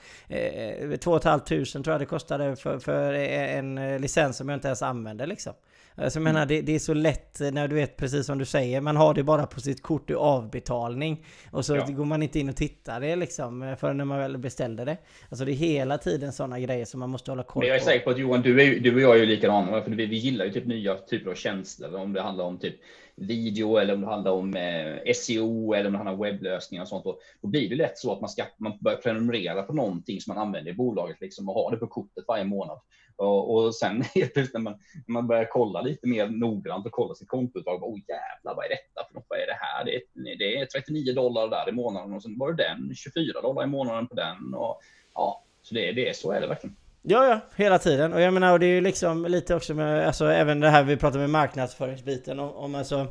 [0.93, 1.41] Eh, 2 500
[1.73, 5.53] tror jag det kostade för, för en licens som jag inte ens använder liksom.
[6.01, 8.81] Alltså jag menar, det, det, är så lätt när du vet precis som du säger,
[8.81, 11.25] man har det bara på sitt kort i avbetalning.
[11.51, 11.87] Och så ja.
[11.89, 14.97] går man inte in och tittar det liksom förrän när man väl beställde det.
[15.29, 17.59] Alltså det är hela tiden sådana grejer som man måste hålla koll på.
[17.59, 19.83] Men jag är säker på att Johan, du, är, du och jag är ju likadana.
[19.83, 21.97] För vi, vi gillar ju typ nya typer av tjänster.
[21.97, 22.75] Om det handlar om typ
[23.21, 26.89] video eller om det handlar om eh, SEO eller om det handlar om webblösningar och
[26.89, 27.05] sånt.
[27.05, 30.35] Då, då blir det lätt så att man, ska, man börjar prenumerera på någonting som
[30.35, 32.81] man använder i bolaget liksom, och ha det på kortet varje månad.
[33.17, 36.93] Och, och sen helt plötsligt när man, när man börjar kolla lite mer noggrant och
[36.93, 37.83] kolla sitt kontoutdrag.
[37.83, 39.27] Åh jävlar, vad är detta för något?
[39.29, 39.85] Vad är det här?
[39.85, 43.41] Det är, det är 39 dollar där i månaden och sen var det den 24
[43.41, 44.55] dollar i månaden på den.
[44.55, 44.81] Och,
[45.15, 46.77] ja, så det, det, så är det verkligen.
[47.03, 48.13] Ja, ja, hela tiden.
[48.13, 50.83] Och jag menar, och det är ju liksom lite också med, alltså även det här
[50.83, 53.07] vi pratar med marknadsföringsbiten om, om alltså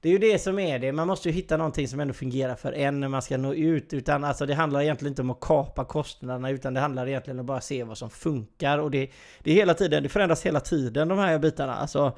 [0.00, 0.92] det är ju det som är det.
[0.92, 3.92] Man måste ju hitta någonting som ändå fungerar för en när man ska nå ut.
[3.92, 7.44] Utan alltså det handlar egentligen inte om att kapa kostnaderna utan det handlar egentligen om
[7.44, 8.78] att bara se vad som funkar.
[8.78, 9.10] Och det,
[9.42, 11.74] det är hela tiden, det förändras hela tiden de här bitarna.
[11.74, 12.16] Alltså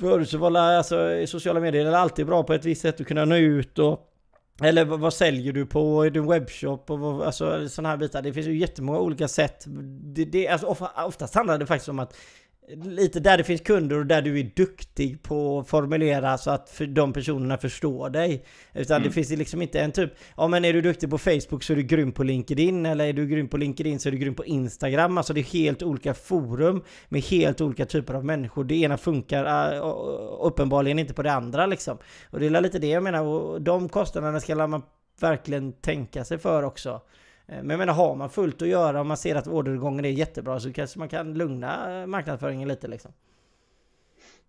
[0.00, 3.36] Förut så var alltså, sociala medier alltid bra på ett visst sätt att kunna nå
[3.36, 4.09] ut och
[4.60, 8.22] eller vad, vad säljer du på i din webbshop och vad, alltså sådana här bitar.
[8.22, 9.64] Det finns ju jättemånga olika sätt.
[10.02, 12.16] Det, det, alltså, oftast handlar det faktiskt om att
[12.76, 16.70] lite där det finns kunder och där du är duktig på att formulera så att
[16.70, 18.44] för de personerna förstår dig.
[18.74, 19.08] Utan mm.
[19.08, 21.76] det finns liksom inte en typ, ja men är du duktig på Facebook så är
[21.76, 24.44] du grym på LinkedIn, eller är du grym på LinkedIn så är du grym på
[24.44, 25.18] Instagram.
[25.18, 28.64] Alltså det är helt olika forum med helt olika typer av människor.
[28.64, 31.98] Det ena funkar uh, uppenbarligen inte på det andra liksom.
[32.30, 34.82] Och det är lite det jag menar, och de kostnaderna ska man
[35.20, 37.00] verkligen tänka sig för också.
[37.50, 40.08] Eh, men jag menar, har man fullt att göra och man ser att orderingången är
[40.08, 43.12] jättebra så kanske man kan lugna eh, marknadsföringen lite liksom.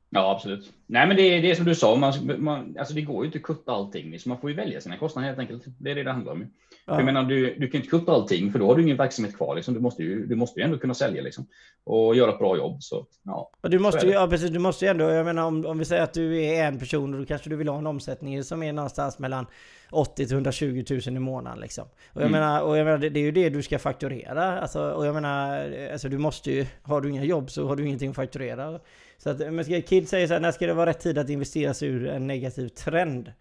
[0.10, 0.74] Ja, absolut.
[0.88, 3.26] Nej, men det är, det är som du sa, man, man, alltså det går ju
[3.26, 4.20] inte att kutta allting.
[4.20, 5.64] Så man får ju välja sina kostnader helt enkelt.
[5.78, 6.46] Det är det det handlar om.
[6.86, 6.96] Ja.
[6.96, 9.56] Jag menar, du, du kan inte kutta allting, för då har du ingen verksamhet kvar.
[9.56, 9.74] Liksom.
[9.74, 11.48] Du, måste ju, du måste ju ändå kunna sälja liksom,
[11.84, 12.84] och göra ett bra jobb.
[12.84, 15.80] Så, ja, du måste ju, ja, precis, du måste ju ändå, jag menar om, om
[15.80, 18.44] vi säger att du är en person och då kanske du vill ha en omsättning
[18.44, 19.46] som är någonstans mellan
[19.92, 21.84] 80 till 120 000 i månaden liksom.
[21.84, 22.32] Och jag mm.
[22.32, 24.62] menar, och jag menar det, det, är ju det du ska fakturera.
[24.62, 27.86] Alltså, och jag menar, alltså du måste ju, har du inga jobb så har du
[27.86, 28.80] ingenting att fakturera.
[29.18, 31.74] Så att, men Kid säger så här, när ska det vara rätt tid att investera
[31.74, 33.32] sig ur en negativ trend?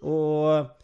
[0.00, 0.78] Och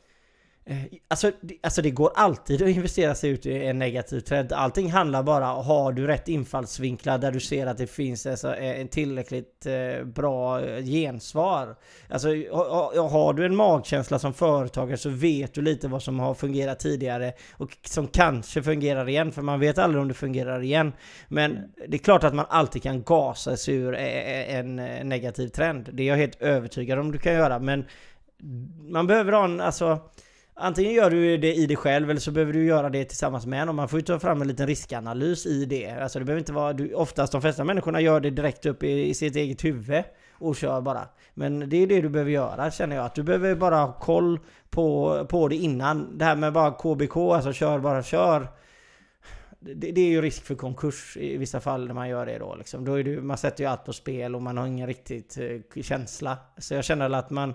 [1.09, 4.53] alltså, alltså det går alltid att investera sig ut i en negativ trend.
[4.53, 8.55] Allting handlar bara om, har du rätt infallsvinklar där du ser att det finns alltså,
[8.57, 11.77] en tillräckligt eh, bra gensvar.
[12.09, 16.79] Alltså har du en magkänsla som företagare så vet du lite vad som har fungerat
[16.79, 20.93] tidigare och som kanske fungerar igen, för man vet aldrig om det fungerar igen.
[21.29, 24.77] Men det är klart att man alltid kan gasa sig ur en
[25.09, 25.89] negativ trend.
[25.93, 27.85] Det är jag helt övertygad om du kan göra, men
[28.89, 30.01] man behöver ha en, alltså
[30.57, 33.67] Antingen gör du det i dig själv eller så behöver du göra det tillsammans med
[33.67, 33.77] någon.
[33.77, 35.91] Man får ju ta fram en liten riskanalys i det.
[35.91, 36.73] Alltså det behöver inte vara...
[36.73, 40.57] Du, oftast de flesta människorna gör det direkt upp i, i sitt eget huvud och
[40.57, 41.09] kör bara.
[41.35, 43.05] Men det är det du behöver göra känner jag.
[43.05, 44.41] Att du behöver bara ha koll
[44.71, 46.19] på, på det innan.
[46.19, 48.49] Det här med bara KBK, alltså kör bara kör.
[49.61, 52.55] Det, det, är ju risk för konkurs i vissa fall när man gör det då.
[52.55, 52.85] Liksom.
[52.85, 55.83] då är det, man sätter ju allt på spel och man har ingen riktigt eh,
[55.83, 56.39] känsla.
[56.59, 57.55] Så jag känner att man...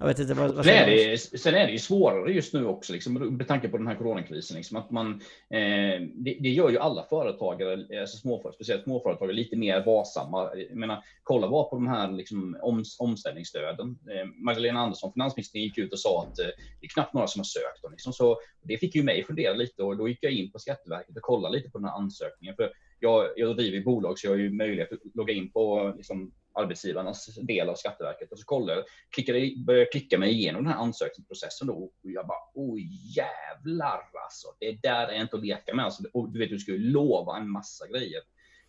[0.00, 2.54] Ja, jag vet inte vad, vad sen, är det, sen är det ju svårare just
[2.54, 4.56] nu också, liksom, med tanke på den här coronakrisen.
[4.56, 5.12] Liksom, att man,
[5.50, 10.50] eh, det, det, gör ju alla företagare, alltså småföretag, speciellt småföretagare, lite mer varsamma.
[10.68, 13.98] Jag menar, kolla bara på de här liksom, om, omställningsstöden.
[14.10, 16.46] Eh, Magdalena Andersson, finansministern, gick ut och sa att eh,
[16.80, 17.82] det är knappt några som har sökt.
[17.82, 20.58] Dem, liksom, så det fick ju mig fundera lite och då gick jag in på
[20.58, 22.56] Skatteverket och kollade lite på den här ansökningen.
[22.56, 26.32] För jag, jag driver bolag så jag har ju möjlighet att logga in på liksom,
[26.54, 31.66] arbetsgivarnas del av Skatteverket och så kollar klickade, började klicka mig igenom den här ansökningsprocessen
[31.66, 34.48] då och jag bara oj jävlar alltså.
[34.60, 36.02] Det där är inte att leka med alltså.
[36.12, 38.20] Och du vet, du ska ju lova en massa grejer.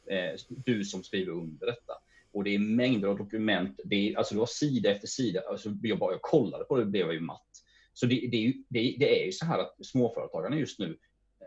[0.10, 1.94] Eh, du som skriver under detta.
[2.34, 3.80] Och det är mängder av dokument.
[3.86, 5.41] Det är, alltså du har sida efter sida.
[5.50, 7.48] Alltså jag bara jag kollade på det och blev jag ju matt.
[7.94, 10.98] Så det, det, är ju, det, det är ju så här att småföretagarna just nu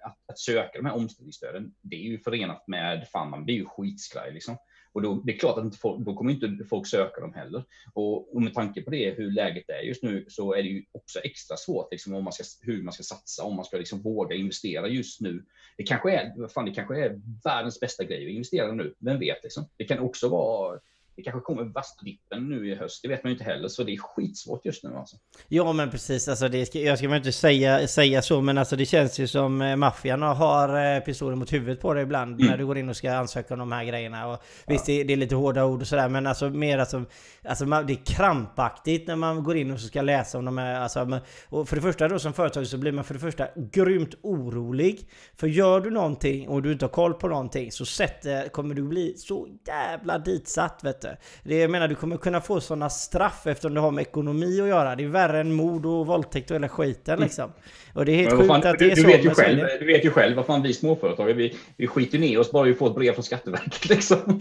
[0.04, 3.64] att, att, söka de här omställningsstöden, det är ju förenat med, fan man blir ju
[3.64, 4.56] skitskraj liksom.
[4.92, 7.64] Och då, det är klart att inte folk, då kommer inte folk söka dem heller.
[7.94, 10.84] Och, och, med tanke på det, hur läget är just nu, så är det ju
[10.92, 14.02] också extra svårt liksom, om man ska, hur man ska satsa, om man ska liksom
[14.02, 15.44] våga investera just nu.
[15.76, 19.42] Det kanske är, fan, det kanske är världens bästa grej att investera nu, vem vet?
[19.42, 19.68] Liksom.
[19.76, 20.80] Det kan också vara
[21.16, 23.68] det kanske kommer värsta dippen nu i höst, det vet man ju inte heller.
[23.68, 25.16] Så det är skitsvårt just nu alltså.
[25.48, 28.76] Ja men precis, alltså det ska, jag ska väl inte säga, säga så, men alltså
[28.76, 32.50] det känns ju som eh, maffian har eh, pistolen mot huvudet på dig ibland mm.
[32.50, 34.28] när du går in och ska ansöka om de här grejerna.
[34.28, 37.04] Och, visst, det, det, är lite hårda ord och sådär, men alltså mer alltså,
[37.48, 41.20] alltså det är krampaktigt när man går in och ska läsa om de här, alltså,
[41.48, 45.08] och för det första då som företag så blir man för det första grymt orolig.
[45.36, 48.82] För gör du någonting och du inte har koll på någonting så sätter, kommer du
[48.82, 51.16] bli så jävla ditsatt vet du.
[51.42, 54.68] Det jag menar, du kommer kunna få sådana straff eftersom det har med ekonomi att
[54.68, 54.96] göra.
[54.96, 57.24] Det är värre än mord och våldtäkt och hela skiten mm.
[57.24, 57.52] liksom.
[57.94, 59.06] Och det är helt sjukt fan, att det är du, så.
[59.06, 62.40] Vet ju själv, du vet ju själv vad fan vi småföretagare, vi, vi skiter ner
[62.40, 64.40] oss bara vi får ett brev från Skatteverket liksom.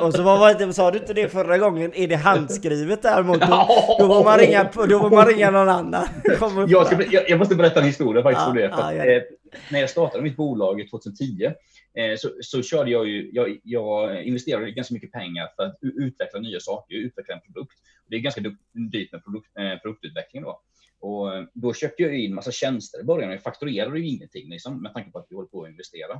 [0.00, 1.92] Och så var, var, sa du inte det förra gången?
[1.94, 3.40] Är det handskrivet däremot?
[3.40, 3.66] Då,
[3.98, 6.06] då, får man ringa, då får man ringa någon annan.
[6.68, 8.62] Jag, ska, jag, jag, måste berätta en historia faktiskt om det.
[8.62, 8.92] Ja.
[8.92, 9.22] Eh,
[9.68, 11.52] när jag startade mitt bolag 2010 eh,
[11.94, 16.40] Eh, så, så körde jag ju, jag, jag investerade ganska mycket pengar för att utveckla
[16.40, 17.76] nya saker, utveckla en produkt.
[18.06, 18.40] Det är ganska
[18.72, 20.60] dyrt med produkt, eh, produktutveckling då.
[21.00, 23.30] Och eh, då köpte jag in massa tjänster i början.
[23.30, 26.12] Jag fakturerade ju ingenting liksom, med tanke på att vi håller på att investera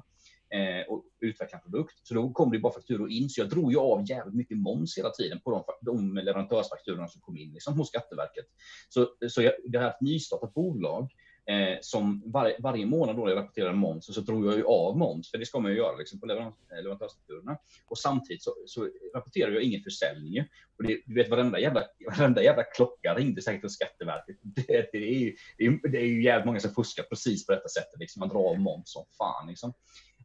[0.54, 1.94] eh, och utveckla en produkt.
[2.02, 3.28] Så då kom det bara fakturor in.
[3.28, 7.20] Så jag drog ju av jävligt mycket moms hela tiden på de, de leverantörsfakturorna som
[7.20, 8.46] kom in liksom, hos Skatteverket.
[8.88, 11.10] Så, så jag, det här är ett nystartat bolag
[11.50, 14.98] eh, som var, varje månad då jag rapporterar moms och så drog jag ju av
[14.98, 16.36] moms, för det ska man ju göra liksom, på eh,
[16.82, 17.58] leverantörsfakturorna.
[17.86, 20.44] Och samtidigt så, så rapporterar jag ingen försäljning.
[20.78, 21.84] Och det, du vet, varenda jävla,
[22.18, 24.36] varenda jävla klocka ringde säkert hos Skatteverket.
[24.66, 27.52] Det, det, är ju, det, är, det är ju jävligt många som fuskar precis på
[27.52, 28.00] detta sättet.
[28.00, 28.20] Liksom.
[28.20, 29.48] Man drar av moms som fan.
[29.48, 29.72] Liksom.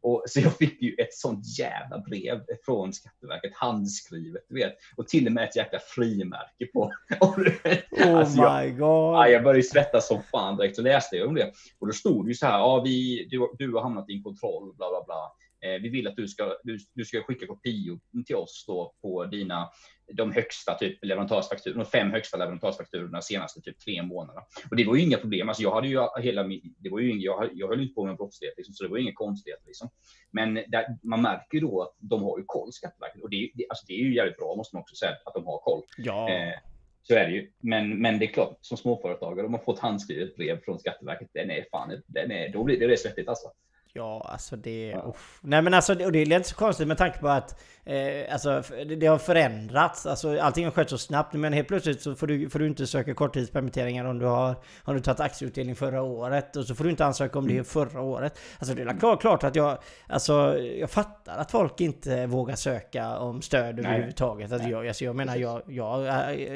[0.02, 4.72] Och, så jag fick ju ett sånt jävla brev från Skatteverket, handskrivet, du vet.
[4.96, 6.92] Och till och med ett jäkla frimärke på.
[7.20, 9.14] oh alltså my god.
[9.14, 11.52] Ja, jag började svettas som fan direkt, så läste jag om det.
[11.78, 14.22] Och då stod det ju så här, ja, vi, du, du har hamnat i en
[14.22, 15.32] kontroll, bla bla bla.
[15.66, 19.24] Eh, vi vill att du ska, du, du ska skicka kopior till oss då på
[19.24, 19.70] dina
[20.12, 24.46] de högsta typ leverantörsfakturorna, de fem högsta leverantörsfakturorna senaste typ tre månaderna.
[24.70, 25.48] Och det var ju inga problem.
[25.48, 26.42] Alltså jag hade ju hela
[26.78, 29.12] det var ju jag, jag höll inte på med brottslighet, liksom, så det var inga
[29.12, 29.66] konstigheter.
[29.66, 29.88] Liksom.
[30.30, 33.22] Men där, man märker ju då att de har ju koll, Skatteverket.
[33.22, 35.46] Och det, det, alltså det är ju jävligt bra, måste man också säga, att de
[35.46, 35.82] har koll.
[35.96, 36.30] Ja.
[36.30, 36.54] Eh,
[37.02, 37.52] så är det ju.
[37.60, 41.28] Men, men det är klart, som småföretagare, om man får ett handskrivet brev från Skatteverket,
[41.32, 43.48] den är fan, den är, då blir det, det är svettigt alltså.
[43.96, 44.86] Ja, alltså det...
[44.86, 45.14] Ja.
[45.40, 48.62] Nej men alltså, och det är inte så konstigt med tanke på att eh, alltså,
[48.70, 50.06] det, det, har förändrats.
[50.06, 51.34] Alltså, allting har skett så snabbt.
[51.34, 54.94] Men helt plötsligt så får du, får du inte söka korttidspermitteringar om du har, har
[54.94, 56.56] du tagit aktieutdelning förra året.
[56.56, 57.56] Och så får du inte ansöka om mm.
[57.56, 58.38] det förra året.
[58.58, 59.78] Alltså det är klart, klart att jag...
[60.06, 63.86] Alltså, jag fattar att folk inte vågar söka om stöd Nej.
[63.86, 64.52] överhuvudtaget.
[64.52, 66.02] Alltså, jag, alltså, jag menar, jag, jag,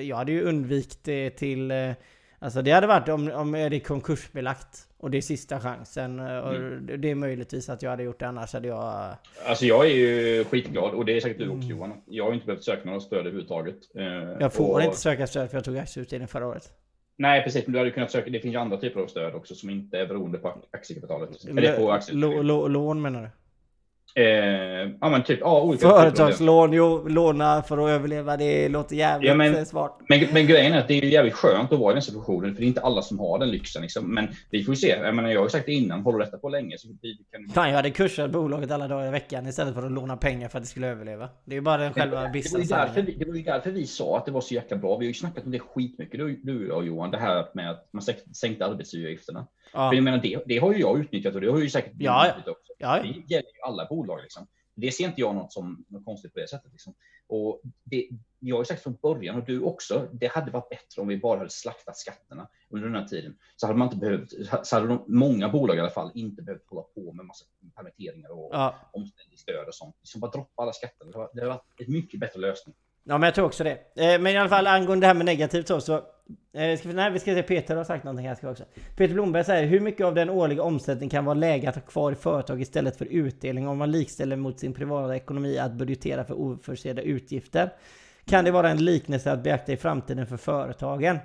[0.05, 1.73] jag hade ju undvikit det till...
[2.41, 4.87] Eh, alltså det hade varit om, om det är konkursbelagt.
[4.99, 6.21] Och det är sista chansen.
[6.21, 7.01] Och mm.
[7.01, 9.15] Det är möjligtvis att jag hade gjort det annars hade jag...
[9.47, 11.69] Alltså jag är ju skitglad och det är säkert du också mm.
[11.69, 11.93] Johan.
[12.07, 13.77] Jag har inte behövt söka några stöd överhuvudtaget.
[13.95, 14.05] Eh,
[14.41, 14.83] jag får och...
[14.83, 16.73] inte söka stöd för jag tog aktieutdelning förra året.
[17.17, 18.31] Nej precis, men du hade kunnat söka.
[18.31, 21.45] Det finns ju andra typer av stöd också som inte är beroende på aktiekapitalet.
[21.49, 22.73] Eller på aktiekapitalet.
[22.73, 23.29] Lån menar du?
[24.15, 24.25] Eh,
[25.01, 29.35] ja men typ, ja olika Företagslån, jo, låna för att överleva, det låter jävligt Ja,
[29.35, 29.99] men- smart.
[30.09, 32.61] Men, men grejen är att det är jävligt skönt att vara i den situationen, för
[32.61, 33.83] det är inte alla som har den lyxen.
[33.83, 34.15] Liksom.
[34.15, 34.89] Men vi får ju se.
[34.89, 37.49] Jag, menar, jag har ju sagt det innan, håller detta på länge så vi kan...
[37.55, 40.59] Fan, jag hade kursat bolaget alla dagar i veckan istället för att låna pengar för
[40.59, 41.29] att det skulle överleva.
[41.45, 43.43] Det är ju bara den själva det, var ju business därför, vi- det var ju
[43.43, 44.97] därför vi sa att det var så jäkla bra.
[44.97, 47.89] Vi har ju snackat om det skitmycket, du, du och Johan, det här med att
[47.93, 49.47] man sänk- sänkte arbetsgivaravgifterna.
[49.73, 51.93] För Ja, jag menar, det, det har ju jag utnyttjat och det har ju säkert
[51.99, 52.70] Ja, också.
[52.81, 54.21] Ja, Det gäller ju alla bolag.
[54.23, 54.47] Liksom.
[54.75, 56.73] Det ser inte jag något som något konstigt på det sättet.
[56.73, 56.95] Liksom.
[57.27, 61.03] Och det, jag har ju sagt från början, och du också, det hade varit bättre
[61.03, 63.39] om vi bara hade slaktat skatterna under den här tiden.
[63.57, 64.33] Så hade man inte behövt,
[64.67, 68.31] så hade de, många bolag i alla fall inte behövt hålla på med massa permitteringar
[68.31, 68.75] och ja.
[68.93, 69.97] omställningsstöd och sånt.
[70.01, 71.05] Liksom bara droppa alla skatter.
[71.07, 72.75] Det hade- det hade varit en mycket bättre lösning.
[73.11, 73.71] Ja men jag tror också det.
[73.73, 75.95] Eh, Men i alla fall angående det här med negativt så, så
[76.55, 78.65] eh, ska vi, nej, vi ska se Peter har sagt någonting här också.
[78.97, 82.13] Peter Blomberg säger hur mycket av den årliga omsättningen kan vara läge att ha kvar
[82.13, 86.35] i företag istället för utdelning om man likställer mot sin privata ekonomi att budgetera för
[86.35, 87.73] oförutsedda utgifter?
[88.25, 91.19] Kan det vara en liknelse att beakta i framtiden för företagen?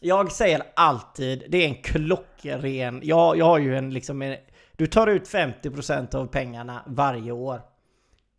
[0.00, 4.36] Jag säger alltid, det är en klockren, jag, jag har ju en liksom, en,
[4.76, 7.60] du tar ut 50% av pengarna varje år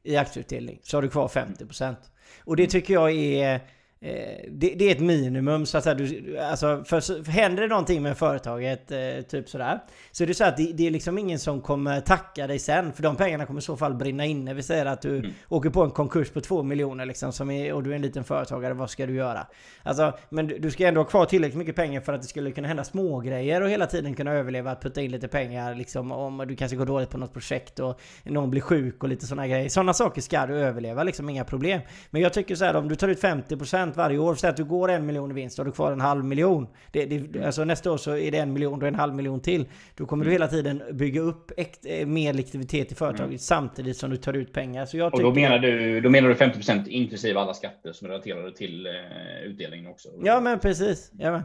[0.03, 1.95] i aktieutdelning så har du kvar 50%.
[2.39, 3.59] Och det tycker jag är
[4.01, 5.95] det, det är ett minimum så att säga.
[5.95, 9.79] Du, alltså, för, för händer det någonting med företaget, eh, typ sådär.
[10.11, 12.93] Så är det så att det, det är liksom ingen som kommer tacka dig sen.
[12.93, 14.53] För de pengarna kommer i så fall brinna inne.
[14.53, 17.83] Vi säger att du åker på en konkurs på 2 miljoner liksom, som är, och
[17.83, 18.73] du är en liten företagare.
[18.73, 19.47] Vad ska du göra?
[19.83, 22.51] Alltså, men du, du ska ändå ha kvar tillräckligt mycket pengar för att det skulle
[22.51, 24.71] kunna hända små grejer och hela tiden kunna överleva.
[24.71, 27.99] Att putta in lite pengar liksom, om du kanske går dåligt på något projekt och
[28.23, 29.69] någon blir sjuk och lite sådana grejer.
[29.69, 31.81] Sådana saker ska du överleva, liksom inga problem.
[32.09, 34.63] Men jag tycker så här, om du tar ut 50% varje år, säg att du
[34.63, 36.67] går en miljon i vinst och du har kvar en halv miljon.
[36.91, 39.39] Det, det, alltså nästa år så är det en miljon, då det en halv miljon
[39.39, 39.65] till.
[39.95, 44.09] Då kommer du hela tiden bygga upp äkt, eh, mer likviditet i företaget samtidigt som
[44.09, 44.85] du tar ut pengar.
[44.85, 48.11] Så jag Och då menar du, då menar du 50% inklusive alla skatter som är
[48.11, 48.93] relaterade till eh,
[49.45, 50.09] utdelningen också?
[50.23, 51.43] Ja men precis, Jajamän.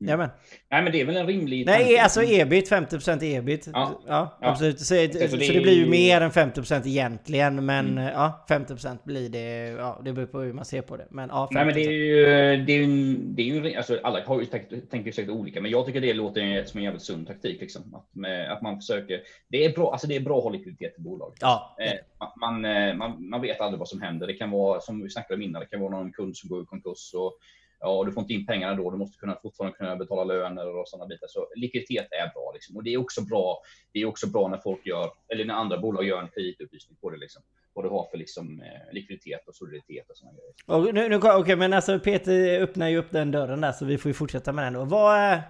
[0.00, 0.30] Jajamän.
[0.70, 1.66] Nej, men det är väl en rimlig...
[1.66, 2.02] Nej, tanke.
[2.02, 3.68] alltså ebit, 50% ebit.
[3.72, 4.38] Ja, Ja.
[4.40, 4.48] Ja.
[4.48, 4.78] absolut.
[4.78, 8.04] Så, så, Så så det det, är blir ju mer än 50% egentligen, men Mm.
[8.04, 9.68] ja, 50% blir det.
[9.68, 11.06] Ja, det beror på hur man ser på det.
[11.10, 11.54] Men ja, 50%.
[11.54, 12.24] Nej, men det är ju,
[12.64, 15.60] det är ju, det är ju alltså, alla har ju tänkt, tänker ju säkert olika,
[15.60, 17.60] men jag tycker det låter som en jävligt sund taktik.
[17.60, 17.94] Liksom.
[17.94, 20.94] Att, med, att man försöker, det är bra, alltså det är bra att ha likviditet
[20.98, 21.34] i bolag.
[21.40, 24.26] Ja, Eh, man, man, eh, man, man vet aldrig vad som händer.
[24.26, 26.62] Det kan vara, som vi snackade om innan, det kan vara någon kund som går
[26.62, 27.38] i konkurs och
[27.80, 28.90] ja, du får inte in pengarna då.
[28.90, 31.26] Du måste kunna, fortfarande kunna betala löner och sådana bitar.
[31.26, 32.50] Så likviditet är bra.
[32.54, 32.76] Liksom.
[32.76, 33.62] Och det är också bra.
[33.92, 37.10] Det är också bra när folk gör, eller när andra bolag gör en kreditupplysning på
[37.10, 37.16] det.
[37.16, 37.42] Liksom.
[37.72, 40.88] Vad du har för liksom, eh, likviditet och soliditet och sådana grejer.
[40.88, 43.98] och nu, nu, okej, men alltså Peter öppnar ju upp den dörren där så vi
[43.98, 44.84] får ju fortsätta med den då.
[44.84, 45.42] Vad är,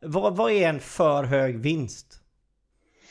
[0.00, 2.20] vad, vad är en för hög vinst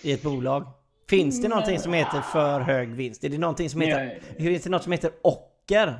[0.01, 0.67] i ett bolag?
[1.09, 3.23] Finns det någonting som heter för hög vinst?
[3.23, 5.99] Är det någonting som heter, finns det något som heter ocker?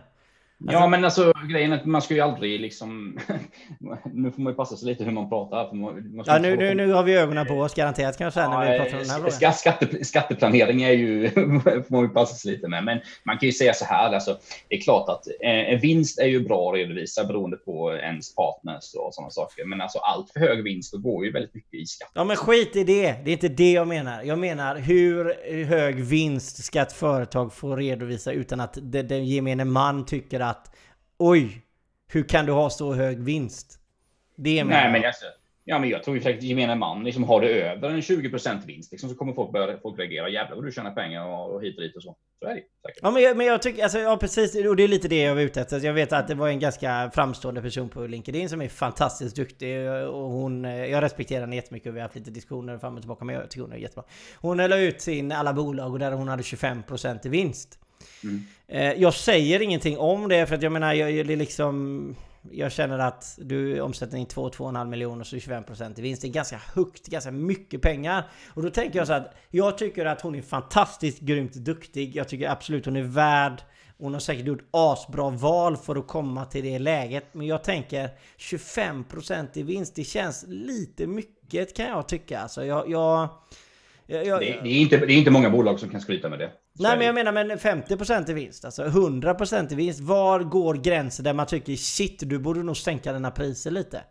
[0.58, 3.20] Ja, men alltså grejen är att man ska ju aldrig liksom.
[4.13, 5.70] nu får man ju passa sig lite hur man pratar.
[5.70, 8.34] För man, man Ja, nu, nu, nu har vi ögonen på oss garanterat kan jag
[8.34, 9.54] säga när vi Ja, pratar om den här frågan.
[9.54, 11.30] skatte, skatteplanering är ju,
[11.63, 12.84] får man ju passa sig lite med.
[12.84, 14.38] Men man kan ju säga så här, alltså,
[14.70, 15.28] det är klart att
[15.74, 19.65] eh, vinst är ju bra att redovisa beroende på ens partners och sådana saker.
[19.65, 22.12] Men alltså allt för hög vinst, då går ju väldigt mycket i skatt.
[22.13, 23.15] Ja men skit i det.
[23.26, 24.24] Det är inte det jag menar.
[24.24, 30.06] Jag menar hur hög vinst ska ett företag få redovisa utan att den gemene man
[30.06, 30.55] tycker att
[31.18, 31.62] oj,
[32.08, 33.80] hur kan du ha så hög vinst?
[34.36, 34.91] Det menar Nej, jag.
[34.91, 35.26] men alltså,
[35.63, 38.91] ja, men jag tror ju säkert gemene man, liksom, har du över en 20% vinst,
[38.91, 40.30] liksom, så kommer folk börja folk reagera.
[40.30, 42.15] Jävlar vad du tjänar pengar och, och hit och dit och så.
[42.39, 43.00] Så är det säkert.
[43.02, 45.36] Ja men jag, men jag tycker, alltså, ja precis, och det är lite det jag
[45.36, 45.86] var ute efter.
[45.86, 49.89] Jag vet att det var en ganska framstående person på LinkedIn som är fantastiskt duktig
[49.89, 53.26] och hon, jag respekterar henne jättemycket och vi har haft lite diskussioner fram och tillbaka
[53.26, 54.04] men jag tycker hon är jättebra.
[54.36, 57.80] Hon la ut sin alla bolag och där hon hade 25% i vinst.
[58.24, 58.46] Mm.
[58.68, 62.15] Eh, Jag säger ingenting om det för att jag menar, jag, jag, liksom...
[62.52, 66.22] Jag känner att du omsätter 2-2,5 miljoner så 25% i vinst.
[66.22, 68.24] Det är ganska högt, ganska mycket pengar.
[68.54, 72.15] Och då tänker jag så att jag tycker att hon är fantastiskt grymt duktig.
[72.15, 73.62] Jag tycker absolut hon är värd
[73.98, 77.26] hon har säkert gjort asbra val för att komma till det läget.
[77.34, 82.39] Men jag tänker 25% i vinst, det känns lite mycket kan jag tycka.
[82.39, 82.89] Alltså jag...
[82.89, 83.30] jag,
[84.08, 86.39] jag, jag Det, det, är inte, det är inte många bolag som kan skryta med
[86.39, 86.52] det.
[86.80, 90.00] Nej men jag menar men 50% i vinst, alltså 100% i vinst.
[90.00, 94.02] Var går gränsen där man tycker shit, du borde nog sänka dina priser lite?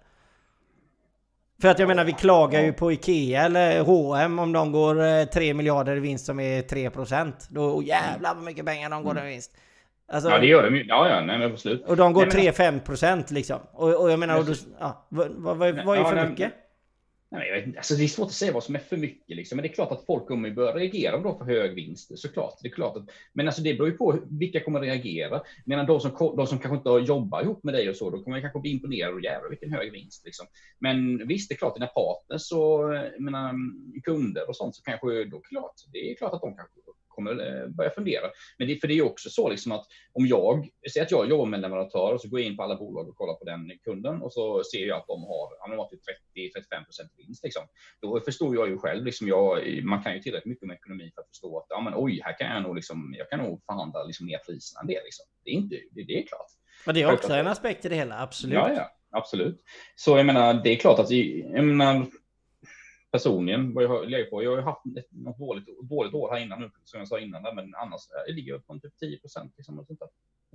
[1.61, 5.25] För att jag menar vi klagar ju på Ikea eller H&M om de går eh,
[5.25, 7.33] 3 miljarder i vinst som är 3%.
[7.49, 9.57] Då oh, jävlar vad mycket pengar de går i vinst.
[10.13, 10.85] Alltså, Ja, det gör de ju.
[10.85, 11.85] Ja, ja, nej, men absolut.
[11.87, 13.61] och de går Nej, men- 3-5% liksom.
[13.73, 16.53] Och, och jag menar, och då, ja, vad, vad, vad, är Ja, för nej, mycket?
[17.35, 17.79] Nej, jag vet inte.
[17.79, 19.57] Alltså, det är svårt att säga vad som är för mycket, liksom.
[19.57, 22.59] men det är klart att folk kommer börja reagera om de får hög vinst, såklart.
[22.63, 25.43] Det är klart att, men alltså, det beror ju på vilka kommer reagera.
[25.65, 28.37] Medan de som, de som kanske inte jobbar ihop med dig och så, då kommer
[28.37, 30.25] jag kanske bli imponerade och jävlar vilken hög vinst.
[30.25, 30.47] Liksom.
[30.79, 33.55] Men visst, det är klart, dina partners och mina
[34.05, 36.81] kunder och sånt, så kanske då klart, det är klart att de kanske
[37.15, 38.27] kommer eh, börja fundera.
[38.59, 41.47] Men det, för det är också så liksom att om jag, säger att jag jobbar
[41.47, 43.79] med en leverantör och så går jag in på alla bolag och kollar på den
[43.85, 46.01] kunden och så ser jag att de har, de har typ
[46.81, 47.63] 30-35 procent vinst liksom.
[48.03, 51.21] Då förstår jag ju själv, liksom jag, man kan ju tillräckligt mycket om ekonomi för
[51.23, 54.05] att förstå att ja, men, oj, här kan jag nog liksom, jag kan nog förhandla
[54.05, 55.25] liksom ner priserna än det liksom.
[55.45, 56.51] Det är inte, det, det är klart.
[56.87, 58.55] Men det är också en aspekt i det hela, absolut.
[58.55, 59.61] Ja, ja, absolut.
[59.95, 62.07] Så jag menar, det är klart att jag menar,
[63.15, 64.43] personligen vad jag har på.
[64.43, 67.43] Jag har haft ett, något dåligt, dåligt år här innan nu, som jag sa innan,
[67.43, 69.55] där, men annars eh, jag ligger på typ 10 procent.
[69.57, 69.87] Liksom,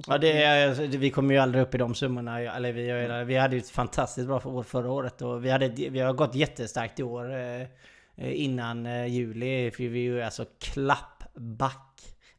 [0.08, 2.40] Ja, det är, alltså, vi kommer ju aldrig upp i de summorna.
[2.42, 6.00] Eller vi, vi hade ju ett fantastiskt bra år förra året och vi, hade, vi
[6.00, 7.68] har gått jättestarkt i år eh,
[8.16, 9.72] innan eh, juli.
[9.72, 11.89] För vi är ju alltså klappback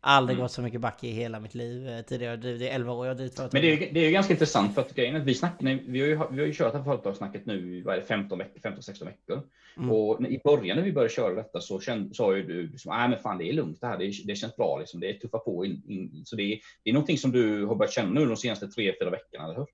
[0.02, 0.42] Aldrig mm.
[0.42, 2.36] gått så mycket back i hela mitt liv eh, tidigare.
[2.36, 3.52] Det är 11 år jag har drivit företag.
[3.52, 6.00] Men det är, det är ganska intressant för att grejen är att vi, snackar, vi,
[6.00, 8.70] har ju, vi har ju kört det här företagssnacket nu vad är det, 15 veckor,
[8.70, 9.42] 15-16 veckor.
[9.76, 9.90] Mm.
[9.90, 11.80] Och i början när vi började köra detta så
[12.12, 14.56] sa ju du, liksom, nej men fan det är lugnt det här, det, det känns
[14.56, 15.64] bra liksom, det är tuffa på.
[15.64, 18.36] In, in, så det är, det är någonting som du har börjat känna nu de
[18.36, 19.66] senaste 3-4 veckorna, eller hur?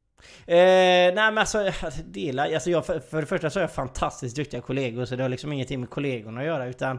[0.46, 1.70] Eh, nej men alltså,
[2.04, 5.22] dela, alltså jag, för, för det första så har jag fantastiskt duktiga kollegor så det
[5.22, 6.98] har liksom ingenting med kollegorna att göra utan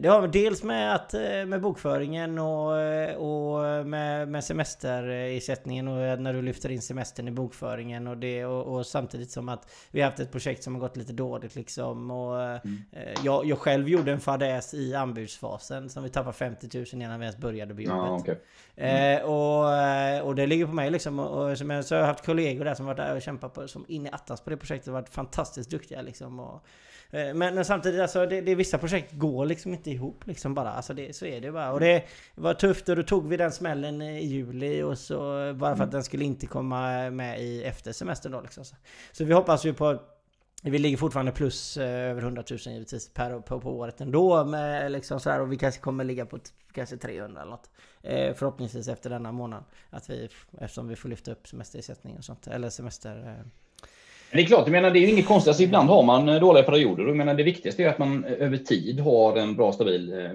[0.00, 6.20] det har dels med, att, eh, med bokföringen och, eh, och med, med semesterersättningen och
[6.20, 10.00] när du lyfter in semestern i bokföringen och det och, och, samtidigt som att vi
[10.00, 12.82] har haft ett projekt som har gått lite dåligt liksom och mm.
[13.22, 17.26] jag, jag själv gjorde en fadäs i anbudsfasen som vi tappade 50 000 innan vi
[17.26, 18.04] ens började på jobbet.
[18.06, 18.36] Ja, okay.
[18.76, 19.18] mm.
[19.18, 22.64] eh, och, och det ligger på mig liksom och, och så har jag haft kollegor
[22.64, 25.08] där som varit där och kämpat på, som in i attans på det projektet varit
[25.08, 29.74] fantastiskt duktiga liksom och, Eh, men, men, samtidigt, alltså, det, det, vissa projekt går liksom
[29.74, 30.72] inte ihop liksom bara.
[30.72, 31.72] Alltså det, så är det bara.
[31.72, 35.76] Och det var tufft och då tog vi den smällen i juli och så bara
[35.76, 38.64] för att den skulle inte komma med i efter semestern då liksom.
[38.64, 38.76] Så,
[39.12, 39.98] så vi hoppas ju på
[40.70, 44.92] vi ligger fortfarande plus eh, över 100 000 givetvis per, på, på året ändå med
[44.92, 46.38] liksom sådär och vi kanske kommer ligga på
[46.72, 47.70] kanske 300 eller något.
[48.02, 49.64] Eh, förhoppningsvis efter denna månad.
[49.90, 52.46] Att vi, eftersom vi får lyfta upp semesterersättning och sånt.
[52.46, 53.38] Eller semester...
[53.38, 53.46] Eh,
[54.34, 55.48] det är klart, jag menar, det är ju inget konstigt.
[55.48, 57.06] Alltså, ibland har man eh, dåliga perioder.
[57.06, 60.30] Jag menar, det viktigaste är att man eh, över tid har en bra stabil, eh,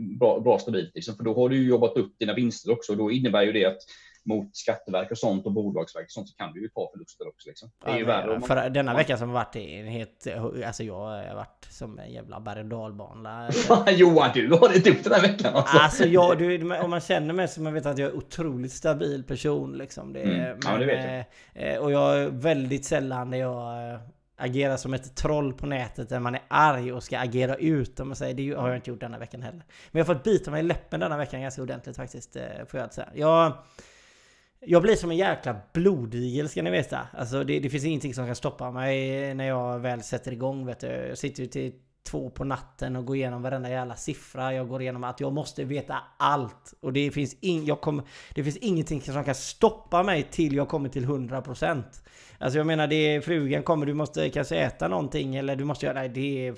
[0.00, 0.90] bra, bra stabilt.
[0.94, 2.92] Liksom, för då har du jobbat upp dina vinster också.
[2.92, 3.78] Och då innebär ju det att
[4.24, 7.48] mot Skatteverk och sånt och Bolagsverk och sånt så kan du ju ta förluster också.
[7.48, 7.70] Liksom.
[7.84, 8.42] Det är ja, ju värre man...
[8.42, 10.26] För denna vecka som har varit en helt...
[10.66, 13.50] Alltså jag har varit som en jävla berg och dalbana.
[13.90, 15.78] Johan, du har det tufft den här veckan alltså.
[15.78, 19.24] Alltså jag, du, om man känner mig så man vet att jag är otroligt stabil
[19.24, 20.12] person liksom.
[20.12, 20.58] Det, mm.
[20.64, 21.74] ja, det vet jag.
[21.74, 24.00] Eh, och jag är väldigt sällan när jag eh,
[24.40, 28.00] agerar som ett troll på nätet där man är arg och ska agera ut.
[28.00, 28.34] Om man säger.
[28.34, 29.64] Det har jag inte gjort denna veckan heller.
[29.90, 32.36] Men jag har fått bita mig i läppen denna veckan ganska ordentligt faktiskt.
[32.36, 33.08] Eh, får jag säga.
[33.14, 33.52] Jag,
[34.66, 37.08] jag blir som en jäkla blodigel ska ni veta.
[37.12, 40.80] Alltså det, det, finns ingenting som kan stoppa mig när jag väl sätter igång vet
[40.80, 40.86] du.
[40.86, 44.54] Jag sitter ju till två på natten och går igenom varenda jävla siffra.
[44.54, 46.74] Jag går igenom att jag måste veta allt.
[46.80, 48.02] Och det finns, in, jag kom,
[48.34, 51.82] det finns ingenting som kan stoppa mig till jag kommer till 100%.
[52.42, 55.86] Alltså jag menar, det är frugan kommer, du måste kanske äta någonting eller du måste
[55.86, 55.94] göra...
[55.94, 56.54] Nej, det är...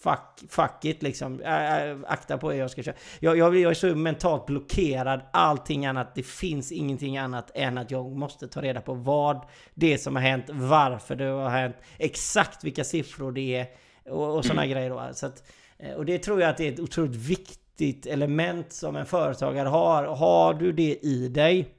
[0.00, 1.40] Fuck, fuck it liksom.
[1.40, 2.94] Äh, akta på er jag ska köra.
[3.20, 5.20] Jag, jag, jag är så mentalt blockerad.
[5.32, 6.14] Allting annat.
[6.14, 9.40] Det finns ingenting annat än att jag måste ta reda på vad
[9.74, 13.66] det som har hänt, varför det har hänt, exakt vilka siffror det är
[14.10, 15.08] och, och sådana grejer då.
[15.12, 15.42] Så att,
[15.78, 19.68] eh, och det tror jag att det är ett otroligt viktigt element som en företagare
[19.68, 20.04] har.
[20.04, 21.74] Har du det i dig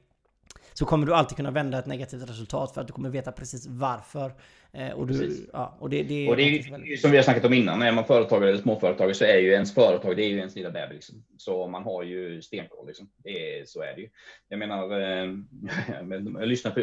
[0.78, 3.66] så kommer du alltid kunna vända ett negativt resultat för att du kommer veta precis
[3.66, 4.32] varför.
[4.72, 7.00] Eh, och, du, ja, och det, det, och det är ju väldigt...
[7.00, 9.74] som vi har snackat om innan, är man företagare eller småföretagare så är ju ens
[9.74, 10.94] företag, det är ju ens lilla bebis.
[10.94, 11.24] Liksom.
[11.36, 12.86] Så man har ju stenkoll.
[12.86, 13.10] Liksom.
[13.16, 14.08] Det är, så är det ju.
[14.48, 15.34] Jag menar, eh,
[16.38, 16.80] jag lyssnar på,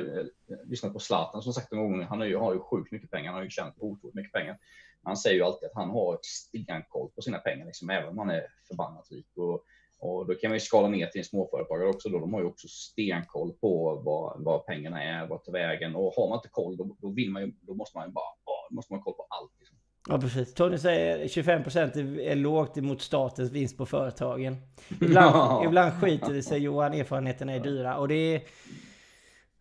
[0.66, 3.26] lyssnar på Zlatan som sagt en gång, han har ju, har ju sjukt mycket pengar,
[3.26, 4.58] han har ju tjänat otroligt mycket pengar.
[5.04, 8.30] Han säger ju alltid att han har stenkoll på sina pengar, liksom, även om han
[8.30, 9.28] är förbannat rik.
[9.36, 9.66] Och,
[10.04, 12.10] och då kan man ju skala ner till en småföretagare också.
[12.10, 12.20] Då.
[12.20, 15.96] De har ju också stenkoll på vad, vad pengarna är, vart tar vägen.
[15.96, 18.26] Och har man inte koll, då, då, vill man ju, då måste man ju bara,
[18.70, 19.52] då måste man ha koll på allt.
[19.60, 19.78] Liksom.
[20.10, 20.54] Ja precis.
[20.54, 24.58] Tony säger 25% är lågt emot statens vinst på företagen.
[25.02, 27.98] Ibland, ibland skiter det sig Johan, erfarenheterna är dyra.
[27.98, 28.42] Och det är,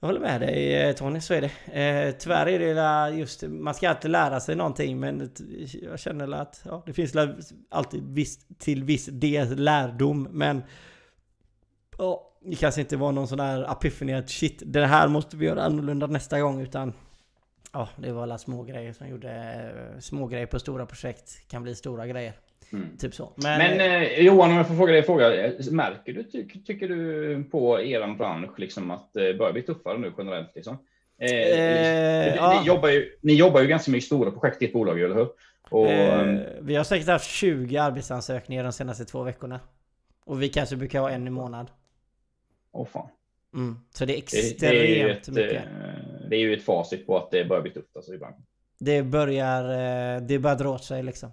[0.03, 1.81] jag håller med dig eh, Tony, så är det.
[1.81, 5.31] Eh, tyvärr är det just, man ska alltid lära sig någonting men
[5.83, 7.15] jag känner att ja, det finns
[7.71, 10.63] alltid viss, till viss del lärdom men
[11.99, 15.47] ja, det kanske inte var någon sån där epiphany att shit, det här måste vi
[15.47, 16.93] göra annorlunda nästa gång utan
[17.73, 19.31] Ja, det var alla små grejer som gjorde...
[19.33, 22.35] Eh, små grejer på stora projekt kan bli stora grejer.
[22.73, 22.97] Mm.
[22.99, 23.33] Typ så.
[23.37, 25.47] Men eh, Johan, om jag får fråga dig en fråga.
[25.47, 29.99] eh, Märker du, ty, tycker du på er bransch liksom att det börjar bli tuffare
[29.99, 30.51] nu generellt?
[30.55, 30.79] Liksom?
[31.19, 32.61] Eh, Eh, ni, ja.
[32.61, 35.29] ni, jobbar ju, ni jobbar ju ganska mycket stora projekt i ett bolag, eller hur?
[35.71, 39.61] Och, Eh, vi har säkert haft 20 arbetsansökningar de senaste två veckorna.
[40.25, 41.71] Och vi kanske brukar ha en i månad.
[42.73, 43.09] åh fan.
[43.55, 43.77] Mm.
[43.95, 44.67] Så det är Det, extremt det,
[45.01, 45.53] är ju ett, mycket.
[45.65, 48.43] eh, det är ju ett facit på att det börjar bli tufft alltså, i branschen.
[48.79, 49.65] Det börjar,
[50.17, 51.31] eh, det börjar dra åt sig liksom.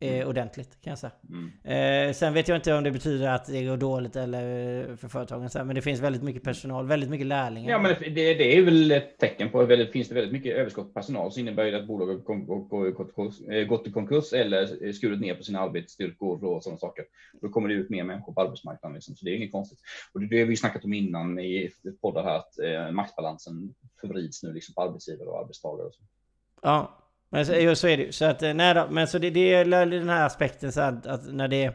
[0.00, 0.28] Eh, Mm.
[0.28, 1.12] ordentligt kan jag säga.
[1.28, 2.08] Mm.
[2.08, 5.08] Eh, sen vet jag inte om det betyder att det går dåligt eller eh, för
[5.08, 7.70] företagen så här, Men det finns väldigt mycket personal, väldigt mycket lärlingar.
[7.70, 10.86] Ja, men det, det är väl ett tecken på att finns det väldigt mycket överskott
[10.86, 13.86] på personal så innebär det att bolag har kon- kon- kon- gått kon- eh, gått
[13.86, 17.04] i konkurs eller skurit ner på sina arbetsstyrkor och sådana saker.
[17.42, 18.94] Då kommer det ut mer människor på arbetsmarknaden.
[18.94, 19.16] Liksom.
[19.16, 19.78] Så det är inget konstigt.
[20.12, 21.70] Och det det vi snackat om innan i
[22.00, 25.86] poddar här, att eh, maktbalansen förvrids nu liksom på arbetsgivare och arbetstagare.
[25.86, 26.02] Och så.
[26.62, 26.98] Ja,
[27.34, 28.12] men så, så är det ju.
[28.12, 31.06] Så att, eh, nej då, men så det, det är den här aspekten så att,
[31.06, 31.72] att när det...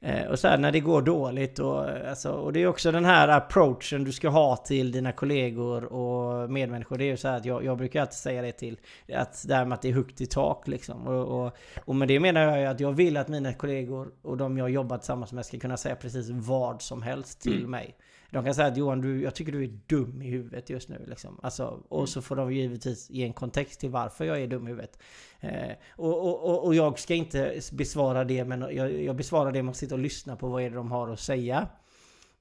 [0.00, 2.92] Eh, och så här, när det går dåligt och, eh, alltså, och det är också
[2.92, 6.98] den här approachen du ska ha till dina kollegor och medmänniskor.
[6.98, 8.78] Det är ju så här att jag, jag brukar alltid säga det till
[9.12, 11.06] att det här med att det är högt i tak liksom.
[11.06, 14.36] Och, och, och med det menar jag ju att jag vill att mina kollegor och
[14.36, 17.70] de jag jobbar tillsammans med ska kunna säga precis vad som helst till Mm.
[17.70, 17.96] mig.
[18.30, 21.04] De kan säga att Johan, du, jag tycker du är dum i huvudet just nu.
[21.06, 21.40] Liksom.
[21.42, 24.70] Alltså, och så får de givetvis ge en kontext till varför jag är dum i
[24.70, 24.98] huvudet.
[25.40, 29.70] Eh, och, och, och, jag ska inte besvara det, men jag, jag besvarar det med
[29.70, 31.68] att sitta och lyssna på vad är det de har att säga.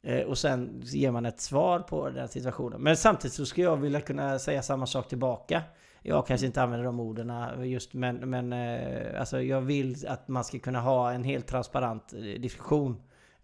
[0.01, 2.81] Eh, och sen ger man ett svar på den situationen.
[2.81, 5.63] Men samtidigt så ska jag vilja kunna säga samma sak tillbaka.
[6.01, 7.33] Jag kanske inte använder de orden
[7.69, 12.13] just men, men eh, alltså jag vill att man ska kunna ha en helt transparent
[12.13, 12.97] eh, diskussion eh,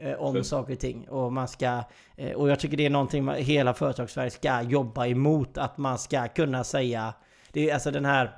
[0.03, 0.47] om Absolut.
[0.47, 1.09] saker och ting.
[1.09, 1.83] Och man ska...
[2.17, 5.57] Eh, och jag tycker det är någonting man, hela företagssverige ska jobba emot.
[5.57, 7.13] Att man ska kunna säga...
[7.51, 8.37] Det är alltså den här...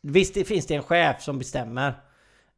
[0.00, 1.94] Visst det finns det en chef som bestämmer.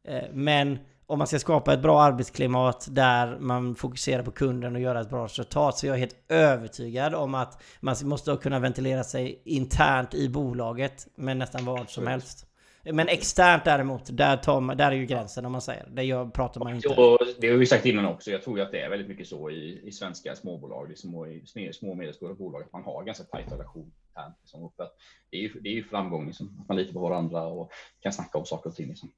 [0.07, 4.81] Eh, men om man ska skapa ett bra arbetsklimat där man fokuserar på kunden och
[4.81, 9.03] göra ett bra resultat så är jag helt övertygad om att man måste kunna ventilera
[9.03, 12.48] sig internt i bolaget med nästan vad som helst.
[12.83, 15.87] Men externt däremot, där, tar man, där är ju gränsen om man säger.
[15.91, 16.89] Det gör, pratar man ju inte.
[16.89, 18.31] Och det har vi sagt innan också.
[18.31, 21.27] Jag tror ju att det är väldigt mycket så i, i svenska småbolag, i små,
[21.27, 24.35] i små, och medelstora bolag, att man har ganska tajt relation internt.
[24.41, 24.63] Liksom.
[24.63, 24.95] Och för att
[25.31, 26.57] det, är ju, det är ju framgång, liksom.
[26.61, 28.87] att man litar på varandra och kan snacka om saker och ting.
[28.87, 29.11] Liksom.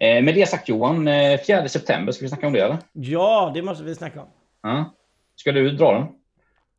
[0.00, 2.78] Eh, med det sagt Johan, eh, 4 september, ska vi snacka om det eller?
[2.92, 4.28] Ja, det måste vi snacka om.
[4.62, 4.94] Ja.
[5.36, 6.06] Ska du dra den?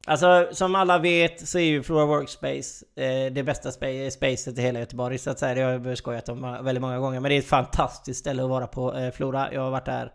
[0.08, 4.62] Alltså som alla vet så är ju Flora Workspace eh, det bästa spa- spacet i
[4.62, 5.56] hela Göteborg så att säga.
[5.56, 7.20] Det har jag skojat om väldigt många gånger.
[7.20, 9.54] Men det är ett fantastiskt ställe att vara på eh, Flora.
[9.54, 10.12] Jag har varit där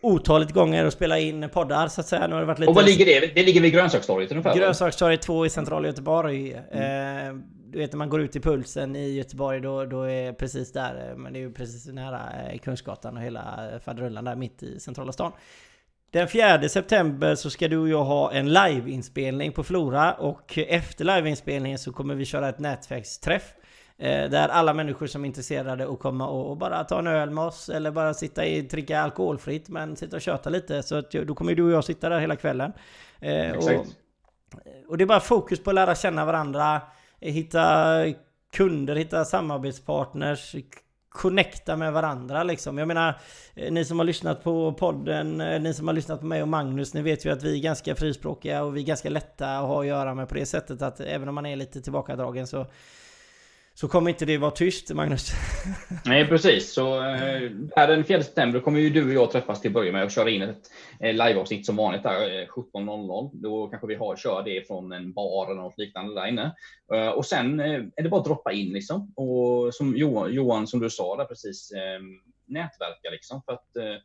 [0.00, 2.26] otaligt gånger och spelat in poddar så att säga.
[2.26, 2.70] Nu har det varit lite...
[2.70, 3.34] Och var ligger det?
[3.34, 4.54] Det ligger vid Grönsakstorget ungefär?
[4.56, 6.52] Grönsakstorget 2 i centrala Göteborg.
[6.52, 7.34] Eh,
[7.70, 11.08] du vet när man går ut i Pulsen i Göteborg då, då är precis där.
[11.10, 12.20] eh, Men det är ju precis nära
[12.52, 15.32] eh, Kungsgatan och hela eh, faderullan där mitt i centrala stan.
[16.14, 21.04] Den 4 september så ska du och jag ha en liveinspelning på Flora och efter
[21.04, 23.54] liveinspelningen så kommer vi köra ett nätverksträff.
[23.98, 27.44] eh, Där alla människor som är intresserade att komma och bara ta en öl med
[27.44, 30.82] oss eller bara sitta i, dricka alkoholfritt men sitta och köta lite.
[30.82, 32.72] Så att, då kommer du och jag sitta där hela kvällen.
[33.20, 33.56] Eh.
[33.56, 33.86] Och,
[34.88, 36.82] och det är bara fokus på att lära känna varandra,
[37.20, 37.96] hitta
[38.52, 40.54] kunder, hitta samarbetspartners,
[41.14, 42.78] connecta med varandra liksom.
[42.78, 43.14] Jag menar,
[43.54, 46.48] eh, ni som har lyssnat på podden, eh, ni som har lyssnat på mig och
[46.48, 49.66] Magnus, ni vet ju att vi är ganska frispråkiga och vi är ganska lätta att
[49.66, 52.66] ha att göra med på det sättet att även om man är lite tillbakadragen så
[53.74, 55.30] så kommer inte det vara tyst, Magnus.
[56.04, 56.72] Nej, precis.
[56.72, 60.04] Så eh, den 4 september kommer ju du och jag träffas till att börja med
[60.04, 60.70] och köra in ett
[61.00, 63.30] eh, liveavsnitt som vanligt där eh, 17.00.
[63.32, 66.54] Då kanske vi har, kör det från en bar eller något liknande där inne.
[66.94, 69.12] Eh, och sen eh, är det bara att droppa in liksom.
[69.16, 72.00] Och som Johan, Johan som du sa där precis, eh,
[72.46, 73.42] nätverka liksom.
[73.42, 73.96] För att eh,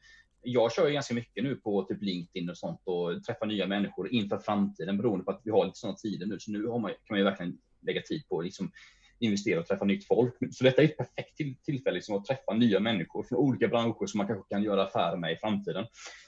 [0.42, 4.14] jag kör ju ganska mycket nu på typ LinkedIn och sånt och träffar nya människor
[4.14, 6.40] inför framtiden beroende på att vi har lite sådana tider nu.
[6.40, 8.72] Så nu har man, kan man ju verkligen lägga tid på liksom
[9.20, 10.34] investera och träffa nytt folk.
[10.52, 14.06] Så detta är ett perfekt till, tillfälle liksom att träffa nya människor från olika branscher
[14.06, 15.86] som man kanske kan göra affärer med i framtiden.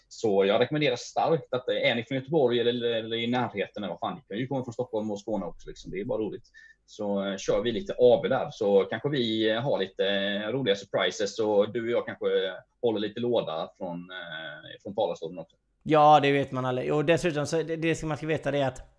[0.07, 3.93] Så jag rekommenderar starkt att eh, är ni från Göteborg eller, eller i närheten, eller
[3.93, 5.69] vad fan, ni kan ju komma från Stockholm och Skåne också.
[5.69, 5.91] Liksom.
[5.91, 6.43] Det är bara roligt.
[6.85, 10.75] Så eh, kör vi lite AB där så kanske vi eh, har lite eh, roliga
[10.75, 15.55] surprises och du och jag kanske eh, håller lite låda från, eh, från talarstolen också.
[15.83, 16.93] Ja, det vet man aldrig.
[16.93, 18.91] Och dessutom så det, det ska man ska veta det är att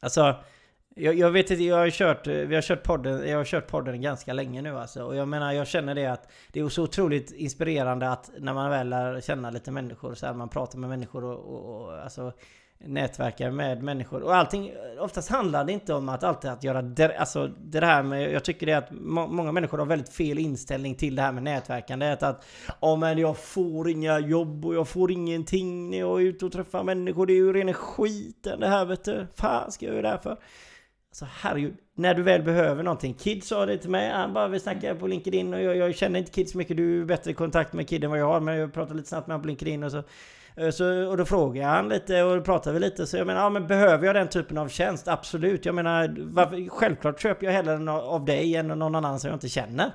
[0.00, 0.36] Alltså
[0.94, 3.66] jag, jag vet inte, jag har kört, eh, vi har kört podden, jag har kört
[3.66, 5.04] podden ganska länge nu alltså.
[5.04, 8.70] Och jag menar, jag känner det att det är så otroligt inspirerande att när man
[8.70, 12.32] väl lär känna lite människor så här, man pratar med människor och, och, och alltså
[12.78, 14.22] nätverkar med människor.
[14.22, 18.32] Och allting, oftast handlar det inte om att alltid att göra, alltså det här med,
[18.32, 21.32] jag tycker det är att må, många människor har väldigt fel inställning till det här
[21.32, 22.10] med nätverkande.
[22.10, 22.46] Att, att
[22.80, 26.52] ja men jag får inga jobb och jag får ingenting när jag är ute och
[26.52, 27.26] träffar människor.
[27.26, 29.26] Det är ju rena skiten det här vet du.
[29.34, 30.36] Fan ska jag göra det här för?
[31.14, 33.14] Alltså herregud, när du väl behöver någonting.
[33.14, 36.18] Kid sa det till mig, han bara vi snackar på LinkedIn och jag, jag känner
[36.18, 36.76] inte Kid så mycket.
[36.76, 38.40] Du är bättre i kontakt med Kid än vad jag har.
[38.40, 40.02] Men jag pratar lite snabbt med honom på LinkedIn och så
[40.56, 43.06] Eh, så, och då frågade han lite och då pratade vi lite.
[43.06, 45.08] Så jag menar, ja men behöver jag den typen av tjänst?
[45.08, 45.66] Absolut.
[45.66, 49.48] Jag menar, varför, självklart köper jag hellre av dig än någon annan som jag inte
[49.48, 49.92] känner.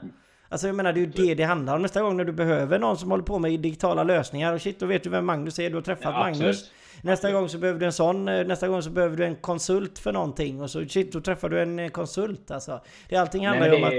[0.50, 1.82] Alltså jag menar det är ju det det handlar om.
[1.82, 4.86] Nästa gång när du behöver någon som håller på med digitala lösningar och shit då
[4.86, 5.70] vet du vem Magnus är.
[5.70, 6.72] Du har träffat ja, Magnus.
[7.04, 8.28] Nästa gång så behöver du en sån.
[8.28, 10.62] Eh, nästa gång så behöver du en konsult för någonting.
[10.62, 12.82] Och så shit då träffar du en eh, konsult alltså.
[13.10, 13.94] Det, allting handlar ju om att...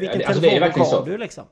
[0.00, 1.44] Vilken alltså, telefon har du liksom?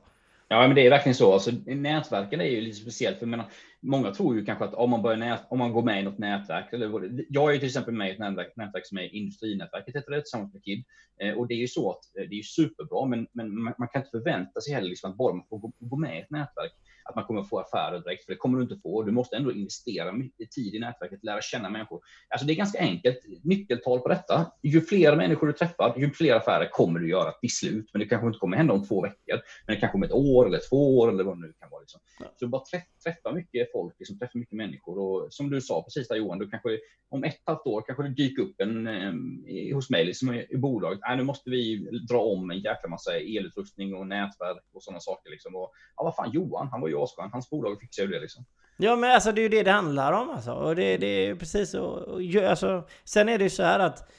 [0.47, 1.33] Ja, men det är verkligen så.
[1.33, 3.19] Alltså, nätverken är ju lite speciellt.
[3.19, 3.45] För menar,
[3.79, 6.17] många tror ju kanske att om man, börjar nät, om man går med i något
[6.17, 10.11] nätverk, eller, jag är till exempel med i ett nätverk, nätverk som är Industrinätverket, heter
[10.11, 10.83] det, tillsammans med KID.
[11.21, 13.87] Eh, och det är ju så att eh, det är superbra, men, men man, man,
[13.87, 16.29] kan inte förvänta sig heller liksom att bara man får gå, gå med i ett
[16.29, 16.73] nätverk,
[17.03, 19.03] att man kommer få affärer direkt, för det kommer du inte få.
[19.03, 22.01] Du måste ändå investera mycket tid i nätverket, lära känna människor.
[22.29, 23.19] Alltså det är ganska enkelt.
[23.43, 24.51] Nyckeltal på detta.
[24.63, 27.89] Ju fler människor du träffar, ju fler affärer kommer du göra till slut.
[27.93, 30.47] Men det kanske inte kommer hända om två veckor, men det kanske om ett år
[30.47, 31.80] eller två år eller vad det nu kan vara.
[31.93, 32.27] Liksom.
[32.35, 32.63] Så bara
[33.03, 36.49] träffa mycket folk, liksom, träffa mycket människor och som du sa precis där Johan, du
[36.49, 36.79] kanske
[37.09, 40.57] om ett halvt år kanske det dyker upp en eh, hos mig liksom, i, i
[40.57, 40.99] bolaget.
[41.09, 41.77] Äh, nu måste vi
[42.09, 45.29] dra om en jäkla massa elutrustning och nätverk och sådana saker.
[45.29, 45.55] Liksom.
[45.55, 47.29] Och, ja, vad fan, Johan, han var ju asskön.
[47.31, 48.45] Hans bolag fixar ju det liksom.
[48.77, 50.51] Ja men alltså det är ju det det handlar om alltså.
[50.51, 52.19] Och det, det är precis så.
[52.49, 54.11] Alltså, sen är det ju så här att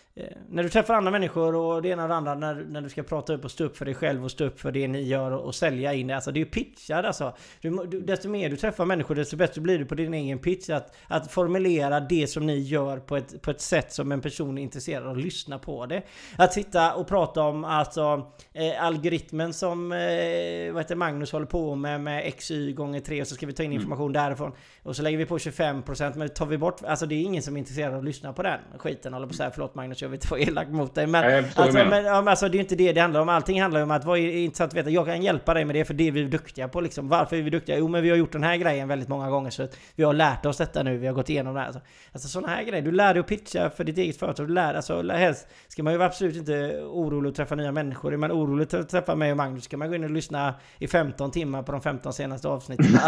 [0.49, 3.03] när du träffar andra människor och det ena och det andra när, när du ska
[3.03, 5.31] prata upp och stå upp för dig själv och stå upp för det ni gör
[5.31, 6.15] och, och sälja in det.
[6.15, 7.37] Alltså det är ju pitchar alltså.
[7.61, 10.71] Du, du, desto mer du träffar människor desto bättre blir du på din egen pitch.
[10.71, 14.59] Att, att formulera det som ni gör på ett, på ett sätt som en person
[14.59, 16.03] är intresserad av att lyssna på det.
[16.37, 21.75] Att sitta och prata om alltså eh, algoritmen som eh, vad heter Magnus håller på
[21.75, 23.81] med med XY gånger 3 och så ska vi ta in mm.
[23.81, 24.23] information mm.
[24.23, 24.53] därifrån.
[24.83, 27.57] Och så lägger vi på 25% men tar vi bort, alltså det är ingen som
[27.57, 29.13] är intresserad av att lyssna på den skiten.
[29.13, 31.07] Håller på att säga förlåt Magnus jag vill inte vara elak mot dig.
[31.07, 33.29] Men, Nej, alltså, men alltså, det är inte det det handlar om.
[33.29, 34.91] Allting handlar om att vara intressant att veta.
[34.91, 36.81] Jag kan hjälpa dig med det för det är vi duktiga på.
[36.81, 37.09] Liksom.
[37.09, 37.79] Varför är vi duktiga?
[37.79, 39.51] Jo, men vi har gjort den här grejen väldigt många gånger.
[39.51, 40.99] Så att vi har lärt oss detta nu.
[40.99, 41.67] Vi har gått igenom det här.
[41.67, 41.83] Alltså,
[42.13, 42.83] alltså sådana här grejer.
[42.83, 44.47] Du lär dig att pitcha för ditt eget företag.
[44.47, 48.13] Du lär, alltså, helst ska man ju absolut inte orolig att träffa nya människor.
[48.13, 50.89] Är man orolig att träffa mig och Magnus ska man gå in och lyssna i
[50.89, 52.87] 15 timmar på de 15 senaste avsnitten.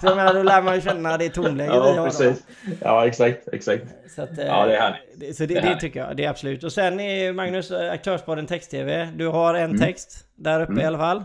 [0.00, 2.04] så jag menar, då lär man ju känna det tonläget ja.
[2.04, 2.42] Precis.
[2.80, 3.48] Ja, exakt.
[3.52, 3.84] exakt.
[4.14, 5.36] Så att, ja, det är härligt.
[5.36, 6.16] Så det, det, det tycker jag.
[6.16, 6.64] Det är absolut.
[6.64, 9.12] Och sen är Magnus, Aktörsbaden Text-TV.
[9.16, 9.78] Du har en mm.
[9.78, 10.82] text där uppe mm.
[10.82, 11.24] i alla fall.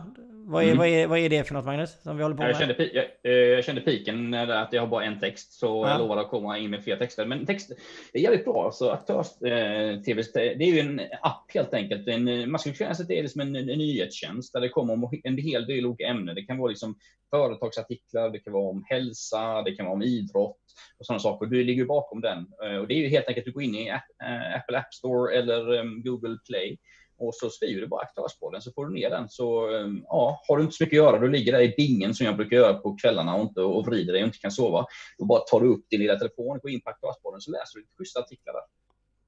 [0.49, 0.77] Vad är, mm.
[0.77, 2.01] vad, är, vad är det för något Magnus?
[2.01, 2.49] Som vi håller på med?
[2.49, 5.53] Jag kände, jag, eh, jag kände piken att jag har bara en text.
[5.53, 5.89] Så ja.
[5.89, 7.25] jag lovade att komma in med fler texter.
[7.25, 7.71] Men text
[8.13, 8.65] är jävligt bra.
[8.65, 12.07] Alltså, Aktörs-TV, det är ju en app helt enkelt.
[12.07, 14.93] En, man skulle kunna säga att det är liksom en, en nyhetstjänst där det kommer
[14.93, 16.35] om en hel del olika ämnen.
[16.35, 16.95] Det kan vara liksom
[17.29, 20.57] företagsartiklar, det kan vara om hälsa, det kan vara om idrott
[20.99, 21.45] och sådana saker.
[21.45, 22.47] Du ligger bakom den.
[22.63, 25.35] Eh, och det är ju helt enkelt, du går in i eh, Apple App Store
[25.35, 26.77] eller Google Play
[27.17, 29.29] och så skriver du bara Aktörsbollen så får du ner den.
[29.29, 32.13] Så ehm, ja, har du inte så mycket att göra, du ligger där i bingen
[32.13, 34.85] som jag brukar göra på kvällarna och, inte, och vrider dig och inte kan sova.
[35.17, 37.81] Då bara tar du upp din lilla telefon, går in på Aktörsbollen så läser du
[37.81, 38.61] lite schyssta artiklar där.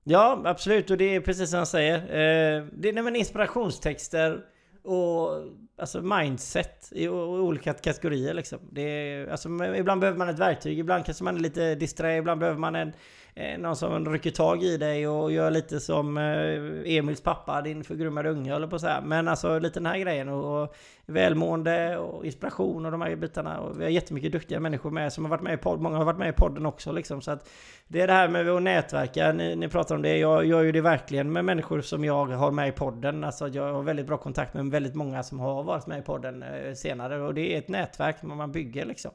[0.04, 0.92] Ja, absolut.
[0.92, 1.98] Och det är precis som han säger.
[1.98, 4.46] Eh, det är inspirationstexter
[4.84, 5.44] och
[5.80, 8.60] alltså mindset i olika kategorier liksom.
[8.72, 12.40] Det är, alltså, ibland behöver man ett verktyg, ibland kanske man är lite disträ, ibland
[12.40, 12.94] behöver man en,
[13.36, 17.84] eh, någon som rycker tag i dig och gör lite som eh, Emils pappa, din
[17.84, 19.02] förgrummade unge eller på att säga.
[19.06, 20.76] Men alltså lite den här grejen och, och
[21.06, 23.60] välmående och inspiration och de här bitarna.
[23.60, 25.84] Och vi har jättemycket duktiga människor med som har varit med i podden.
[25.84, 27.22] Många har varit med i podden också liksom.
[27.22, 27.50] Så att
[27.88, 29.34] det är det här med att nätverka.
[29.34, 30.18] Ni, ni pratar om det.
[30.18, 33.24] Jag gör ju det verkligen med människor som jag har med i podden.
[33.24, 36.44] Alltså jag har väldigt bra kontakt med väldigt många som har varit med i podden
[36.44, 37.22] eh, senare.
[37.22, 39.12] Och det är ett nätverk man bygger liksom.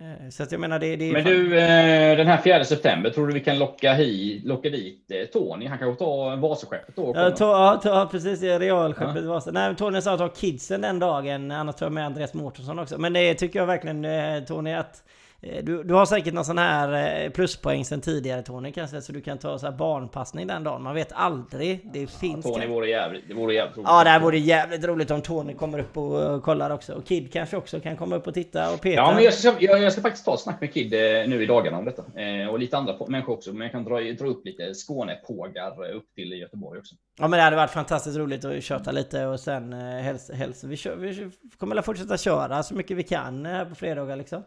[0.00, 3.26] Eh, så att jag menar det, det Men du, eh, den här 4 september, tror
[3.26, 5.66] du vi kan locka, hi, locka dit Tony?
[5.66, 7.12] Han kanske tar Vasaskeppet då?
[7.14, 8.42] Ja, to, ja, to, precis.
[8.42, 9.30] Realskeppet ja.
[9.30, 9.50] Vasa.
[9.50, 11.50] Nej, Tony sa att ta kidsen den dagen.
[11.50, 12.98] Annars tar jag med Andreas Mårtensson också.
[12.98, 15.02] Men det tycker jag verkligen Tony att
[15.40, 19.20] du, du har säkert någon sån här eh, pluspoäng sen tidigare Tony kanske, så du
[19.20, 20.82] kan ta så här barnpassning den dagen.
[20.82, 21.90] Man vet aldrig.
[21.92, 22.46] Det ja, finns...
[22.46, 23.88] Tony vore jävligt, det vore jävligt roligt.
[23.88, 26.94] Ja, det här vore jävligt roligt om Tony kommer upp och eh, kollar också.
[26.94, 28.96] Och Kid kanske också kan komma upp och titta och peta.
[28.96, 30.90] Ja, men jag ska, jag, jag ska faktiskt ta snack med Kid
[31.28, 32.02] nu i dagarna om detta.
[32.50, 33.52] och lite andra människor också.
[33.52, 36.94] Men jag kan dra, dra upp lite Skånepågar upp till Göteborg också.
[37.18, 40.76] Ja men det hade varit fantastiskt roligt att köta lite och sen helst, helst vi,
[40.76, 44.42] kör, vi kommer att fortsätta köra så mycket vi kan här på fredagar liksom.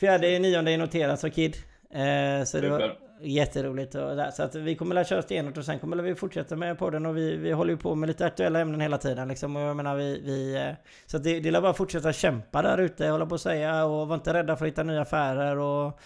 [0.00, 1.56] Fjärde nionde är noterat så Kid.
[1.90, 3.94] Eh, så det var jätteroligt.
[3.94, 4.30] Och där.
[4.30, 7.16] Så att vi kommer att köra stenhårt och sen kommer vi fortsätta med podden och
[7.16, 9.56] vi, vi håller ju på med lite aktuella ämnen hela tiden liksom.
[9.56, 10.20] Och jag menar vi...
[10.24, 10.72] vi eh,
[11.06, 13.84] så att det, det är bara att fortsätta kämpa där ute, hålla på att säga
[13.84, 16.00] och var inte rädda för att hitta nya affärer och...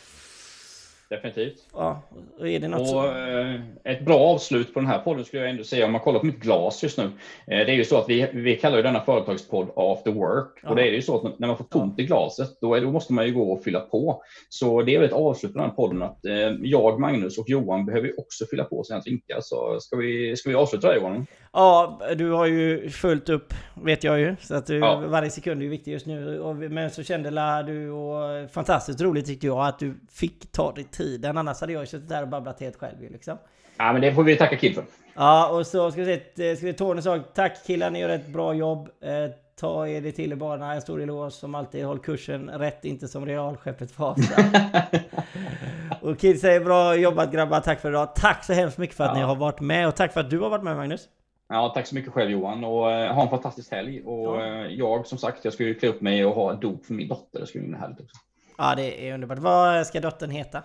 [1.10, 1.66] Definitivt.
[1.72, 2.02] Ja,
[2.38, 3.06] och är det något och, så...
[3.06, 6.20] eh, Ett bra avslut på den här podden skulle jag ändå säga, om man kollar
[6.20, 7.04] på mitt glas just nu.
[7.04, 7.10] Eh,
[7.46, 10.58] det är ju så att vi, vi kallar ju denna företagspodd After Work.
[10.62, 10.70] Ja.
[10.70, 12.90] Och det är ju så att när man får tomt i glaset, då, är, då
[12.90, 14.22] måste man ju gå och fylla på.
[14.48, 17.48] Så det är väl ett avslut på den här podden att eh, jag, Magnus och
[17.48, 19.38] Johan behöver ju också fylla på sina drinkar.
[19.42, 21.26] Så ska vi, ska vi avsluta det Johan?
[21.52, 24.36] Ja, du har ju fullt upp, vet jag ju.
[24.40, 25.02] Så att du, Ja.
[25.06, 26.40] varje sekund är ju viktig just nu.
[26.40, 27.30] Och, men så kände
[27.66, 31.38] du, och fantastiskt roligt tyckte jag, att du fick ta dig tiden.
[31.38, 33.38] Annars hade jag suttit där och babblat helt själv ju liksom.
[33.76, 34.84] Ja, men det får vi tacka Kid för.
[35.14, 38.08] Ja, och så ska vi se, eh, ska vi Tony sa tack killar, ni gör
[38.08, 38.88] ett bra jobb.
[39.00, 39.30] Eh,
[39.60, 41.84] ta er det till i banan, en stor eloge som alltid.
[41.84, 44.42] Håll kursen rätt, inte som realskeppet Vasa.
[46.02, 48.14] och Kid säger bra jobbat grabbar, tack för idag.
[48.16, 49.14] Tack så hemskt mycket för att Ja.
[49.14, 51.08] ni har varit med och tack för att du har varit med Magnus.
[51.48, 54.02] Ja, tack så mycket själv Johan och eh, ha en fantastisk helg.
[54.04, 54.66] Och Ja.
[54.66, 57.08] jag som sagt, jag ska ju klä upp mig och ha en dop för min
[57.08, 57.40] dotter.
[57.40, 58.16] Det ska bli härligt också.
[58.58, 59.38] Ja, det är underbart.
[59.38, 60.62] Vad ska dottern heta?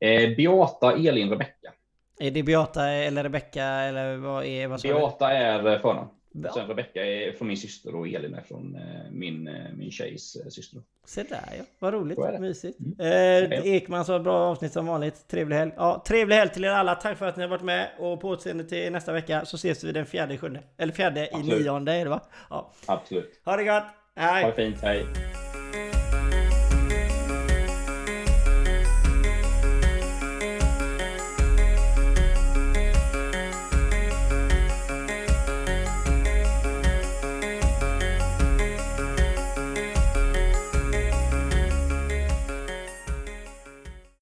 [0.00, 1.72] Eh, Beata Elin Rebecka.
[2.20, 4.82] Är det Beata eller Rebecka eller vad är vad?
[4.82, 6.08] Beata är eh, förnamn.
[6.34, 9.90] Be- Sen Rebecka är från min syster och Elin är från eh, min, eh, min
[9.90, 10.80] tjejs syster.
[11.06, 12.78] Se där ja, vad roligt, mysigt.
[13.00, 13.52] Mm.
[13.52, 15.28] Eh, Ekman sa bra avsnitt som vanligt.
[15.28, 15.72] Trevlig helg.
[15.76, 16.94] Ja, trevlig helg till er alla.
[16.94, 19.84] Tack för att ni har varit med och på återseende till nästa vecka så ses
[19.84, 20.60] vi den fjärde i sjunde.
[20.78, 21.60] Eller fjärde i Absolut.
[21.60, 22.20] nionde är det va?
[22.50, 22.72] Ja.
[22.86, 23.40] Absolut.
[23.44, 23.84] Ha det gott!
[24.16, 24.42] Hej!
[24.42, 24.82] Ha det fint.
[24.82, 25.06] Hej.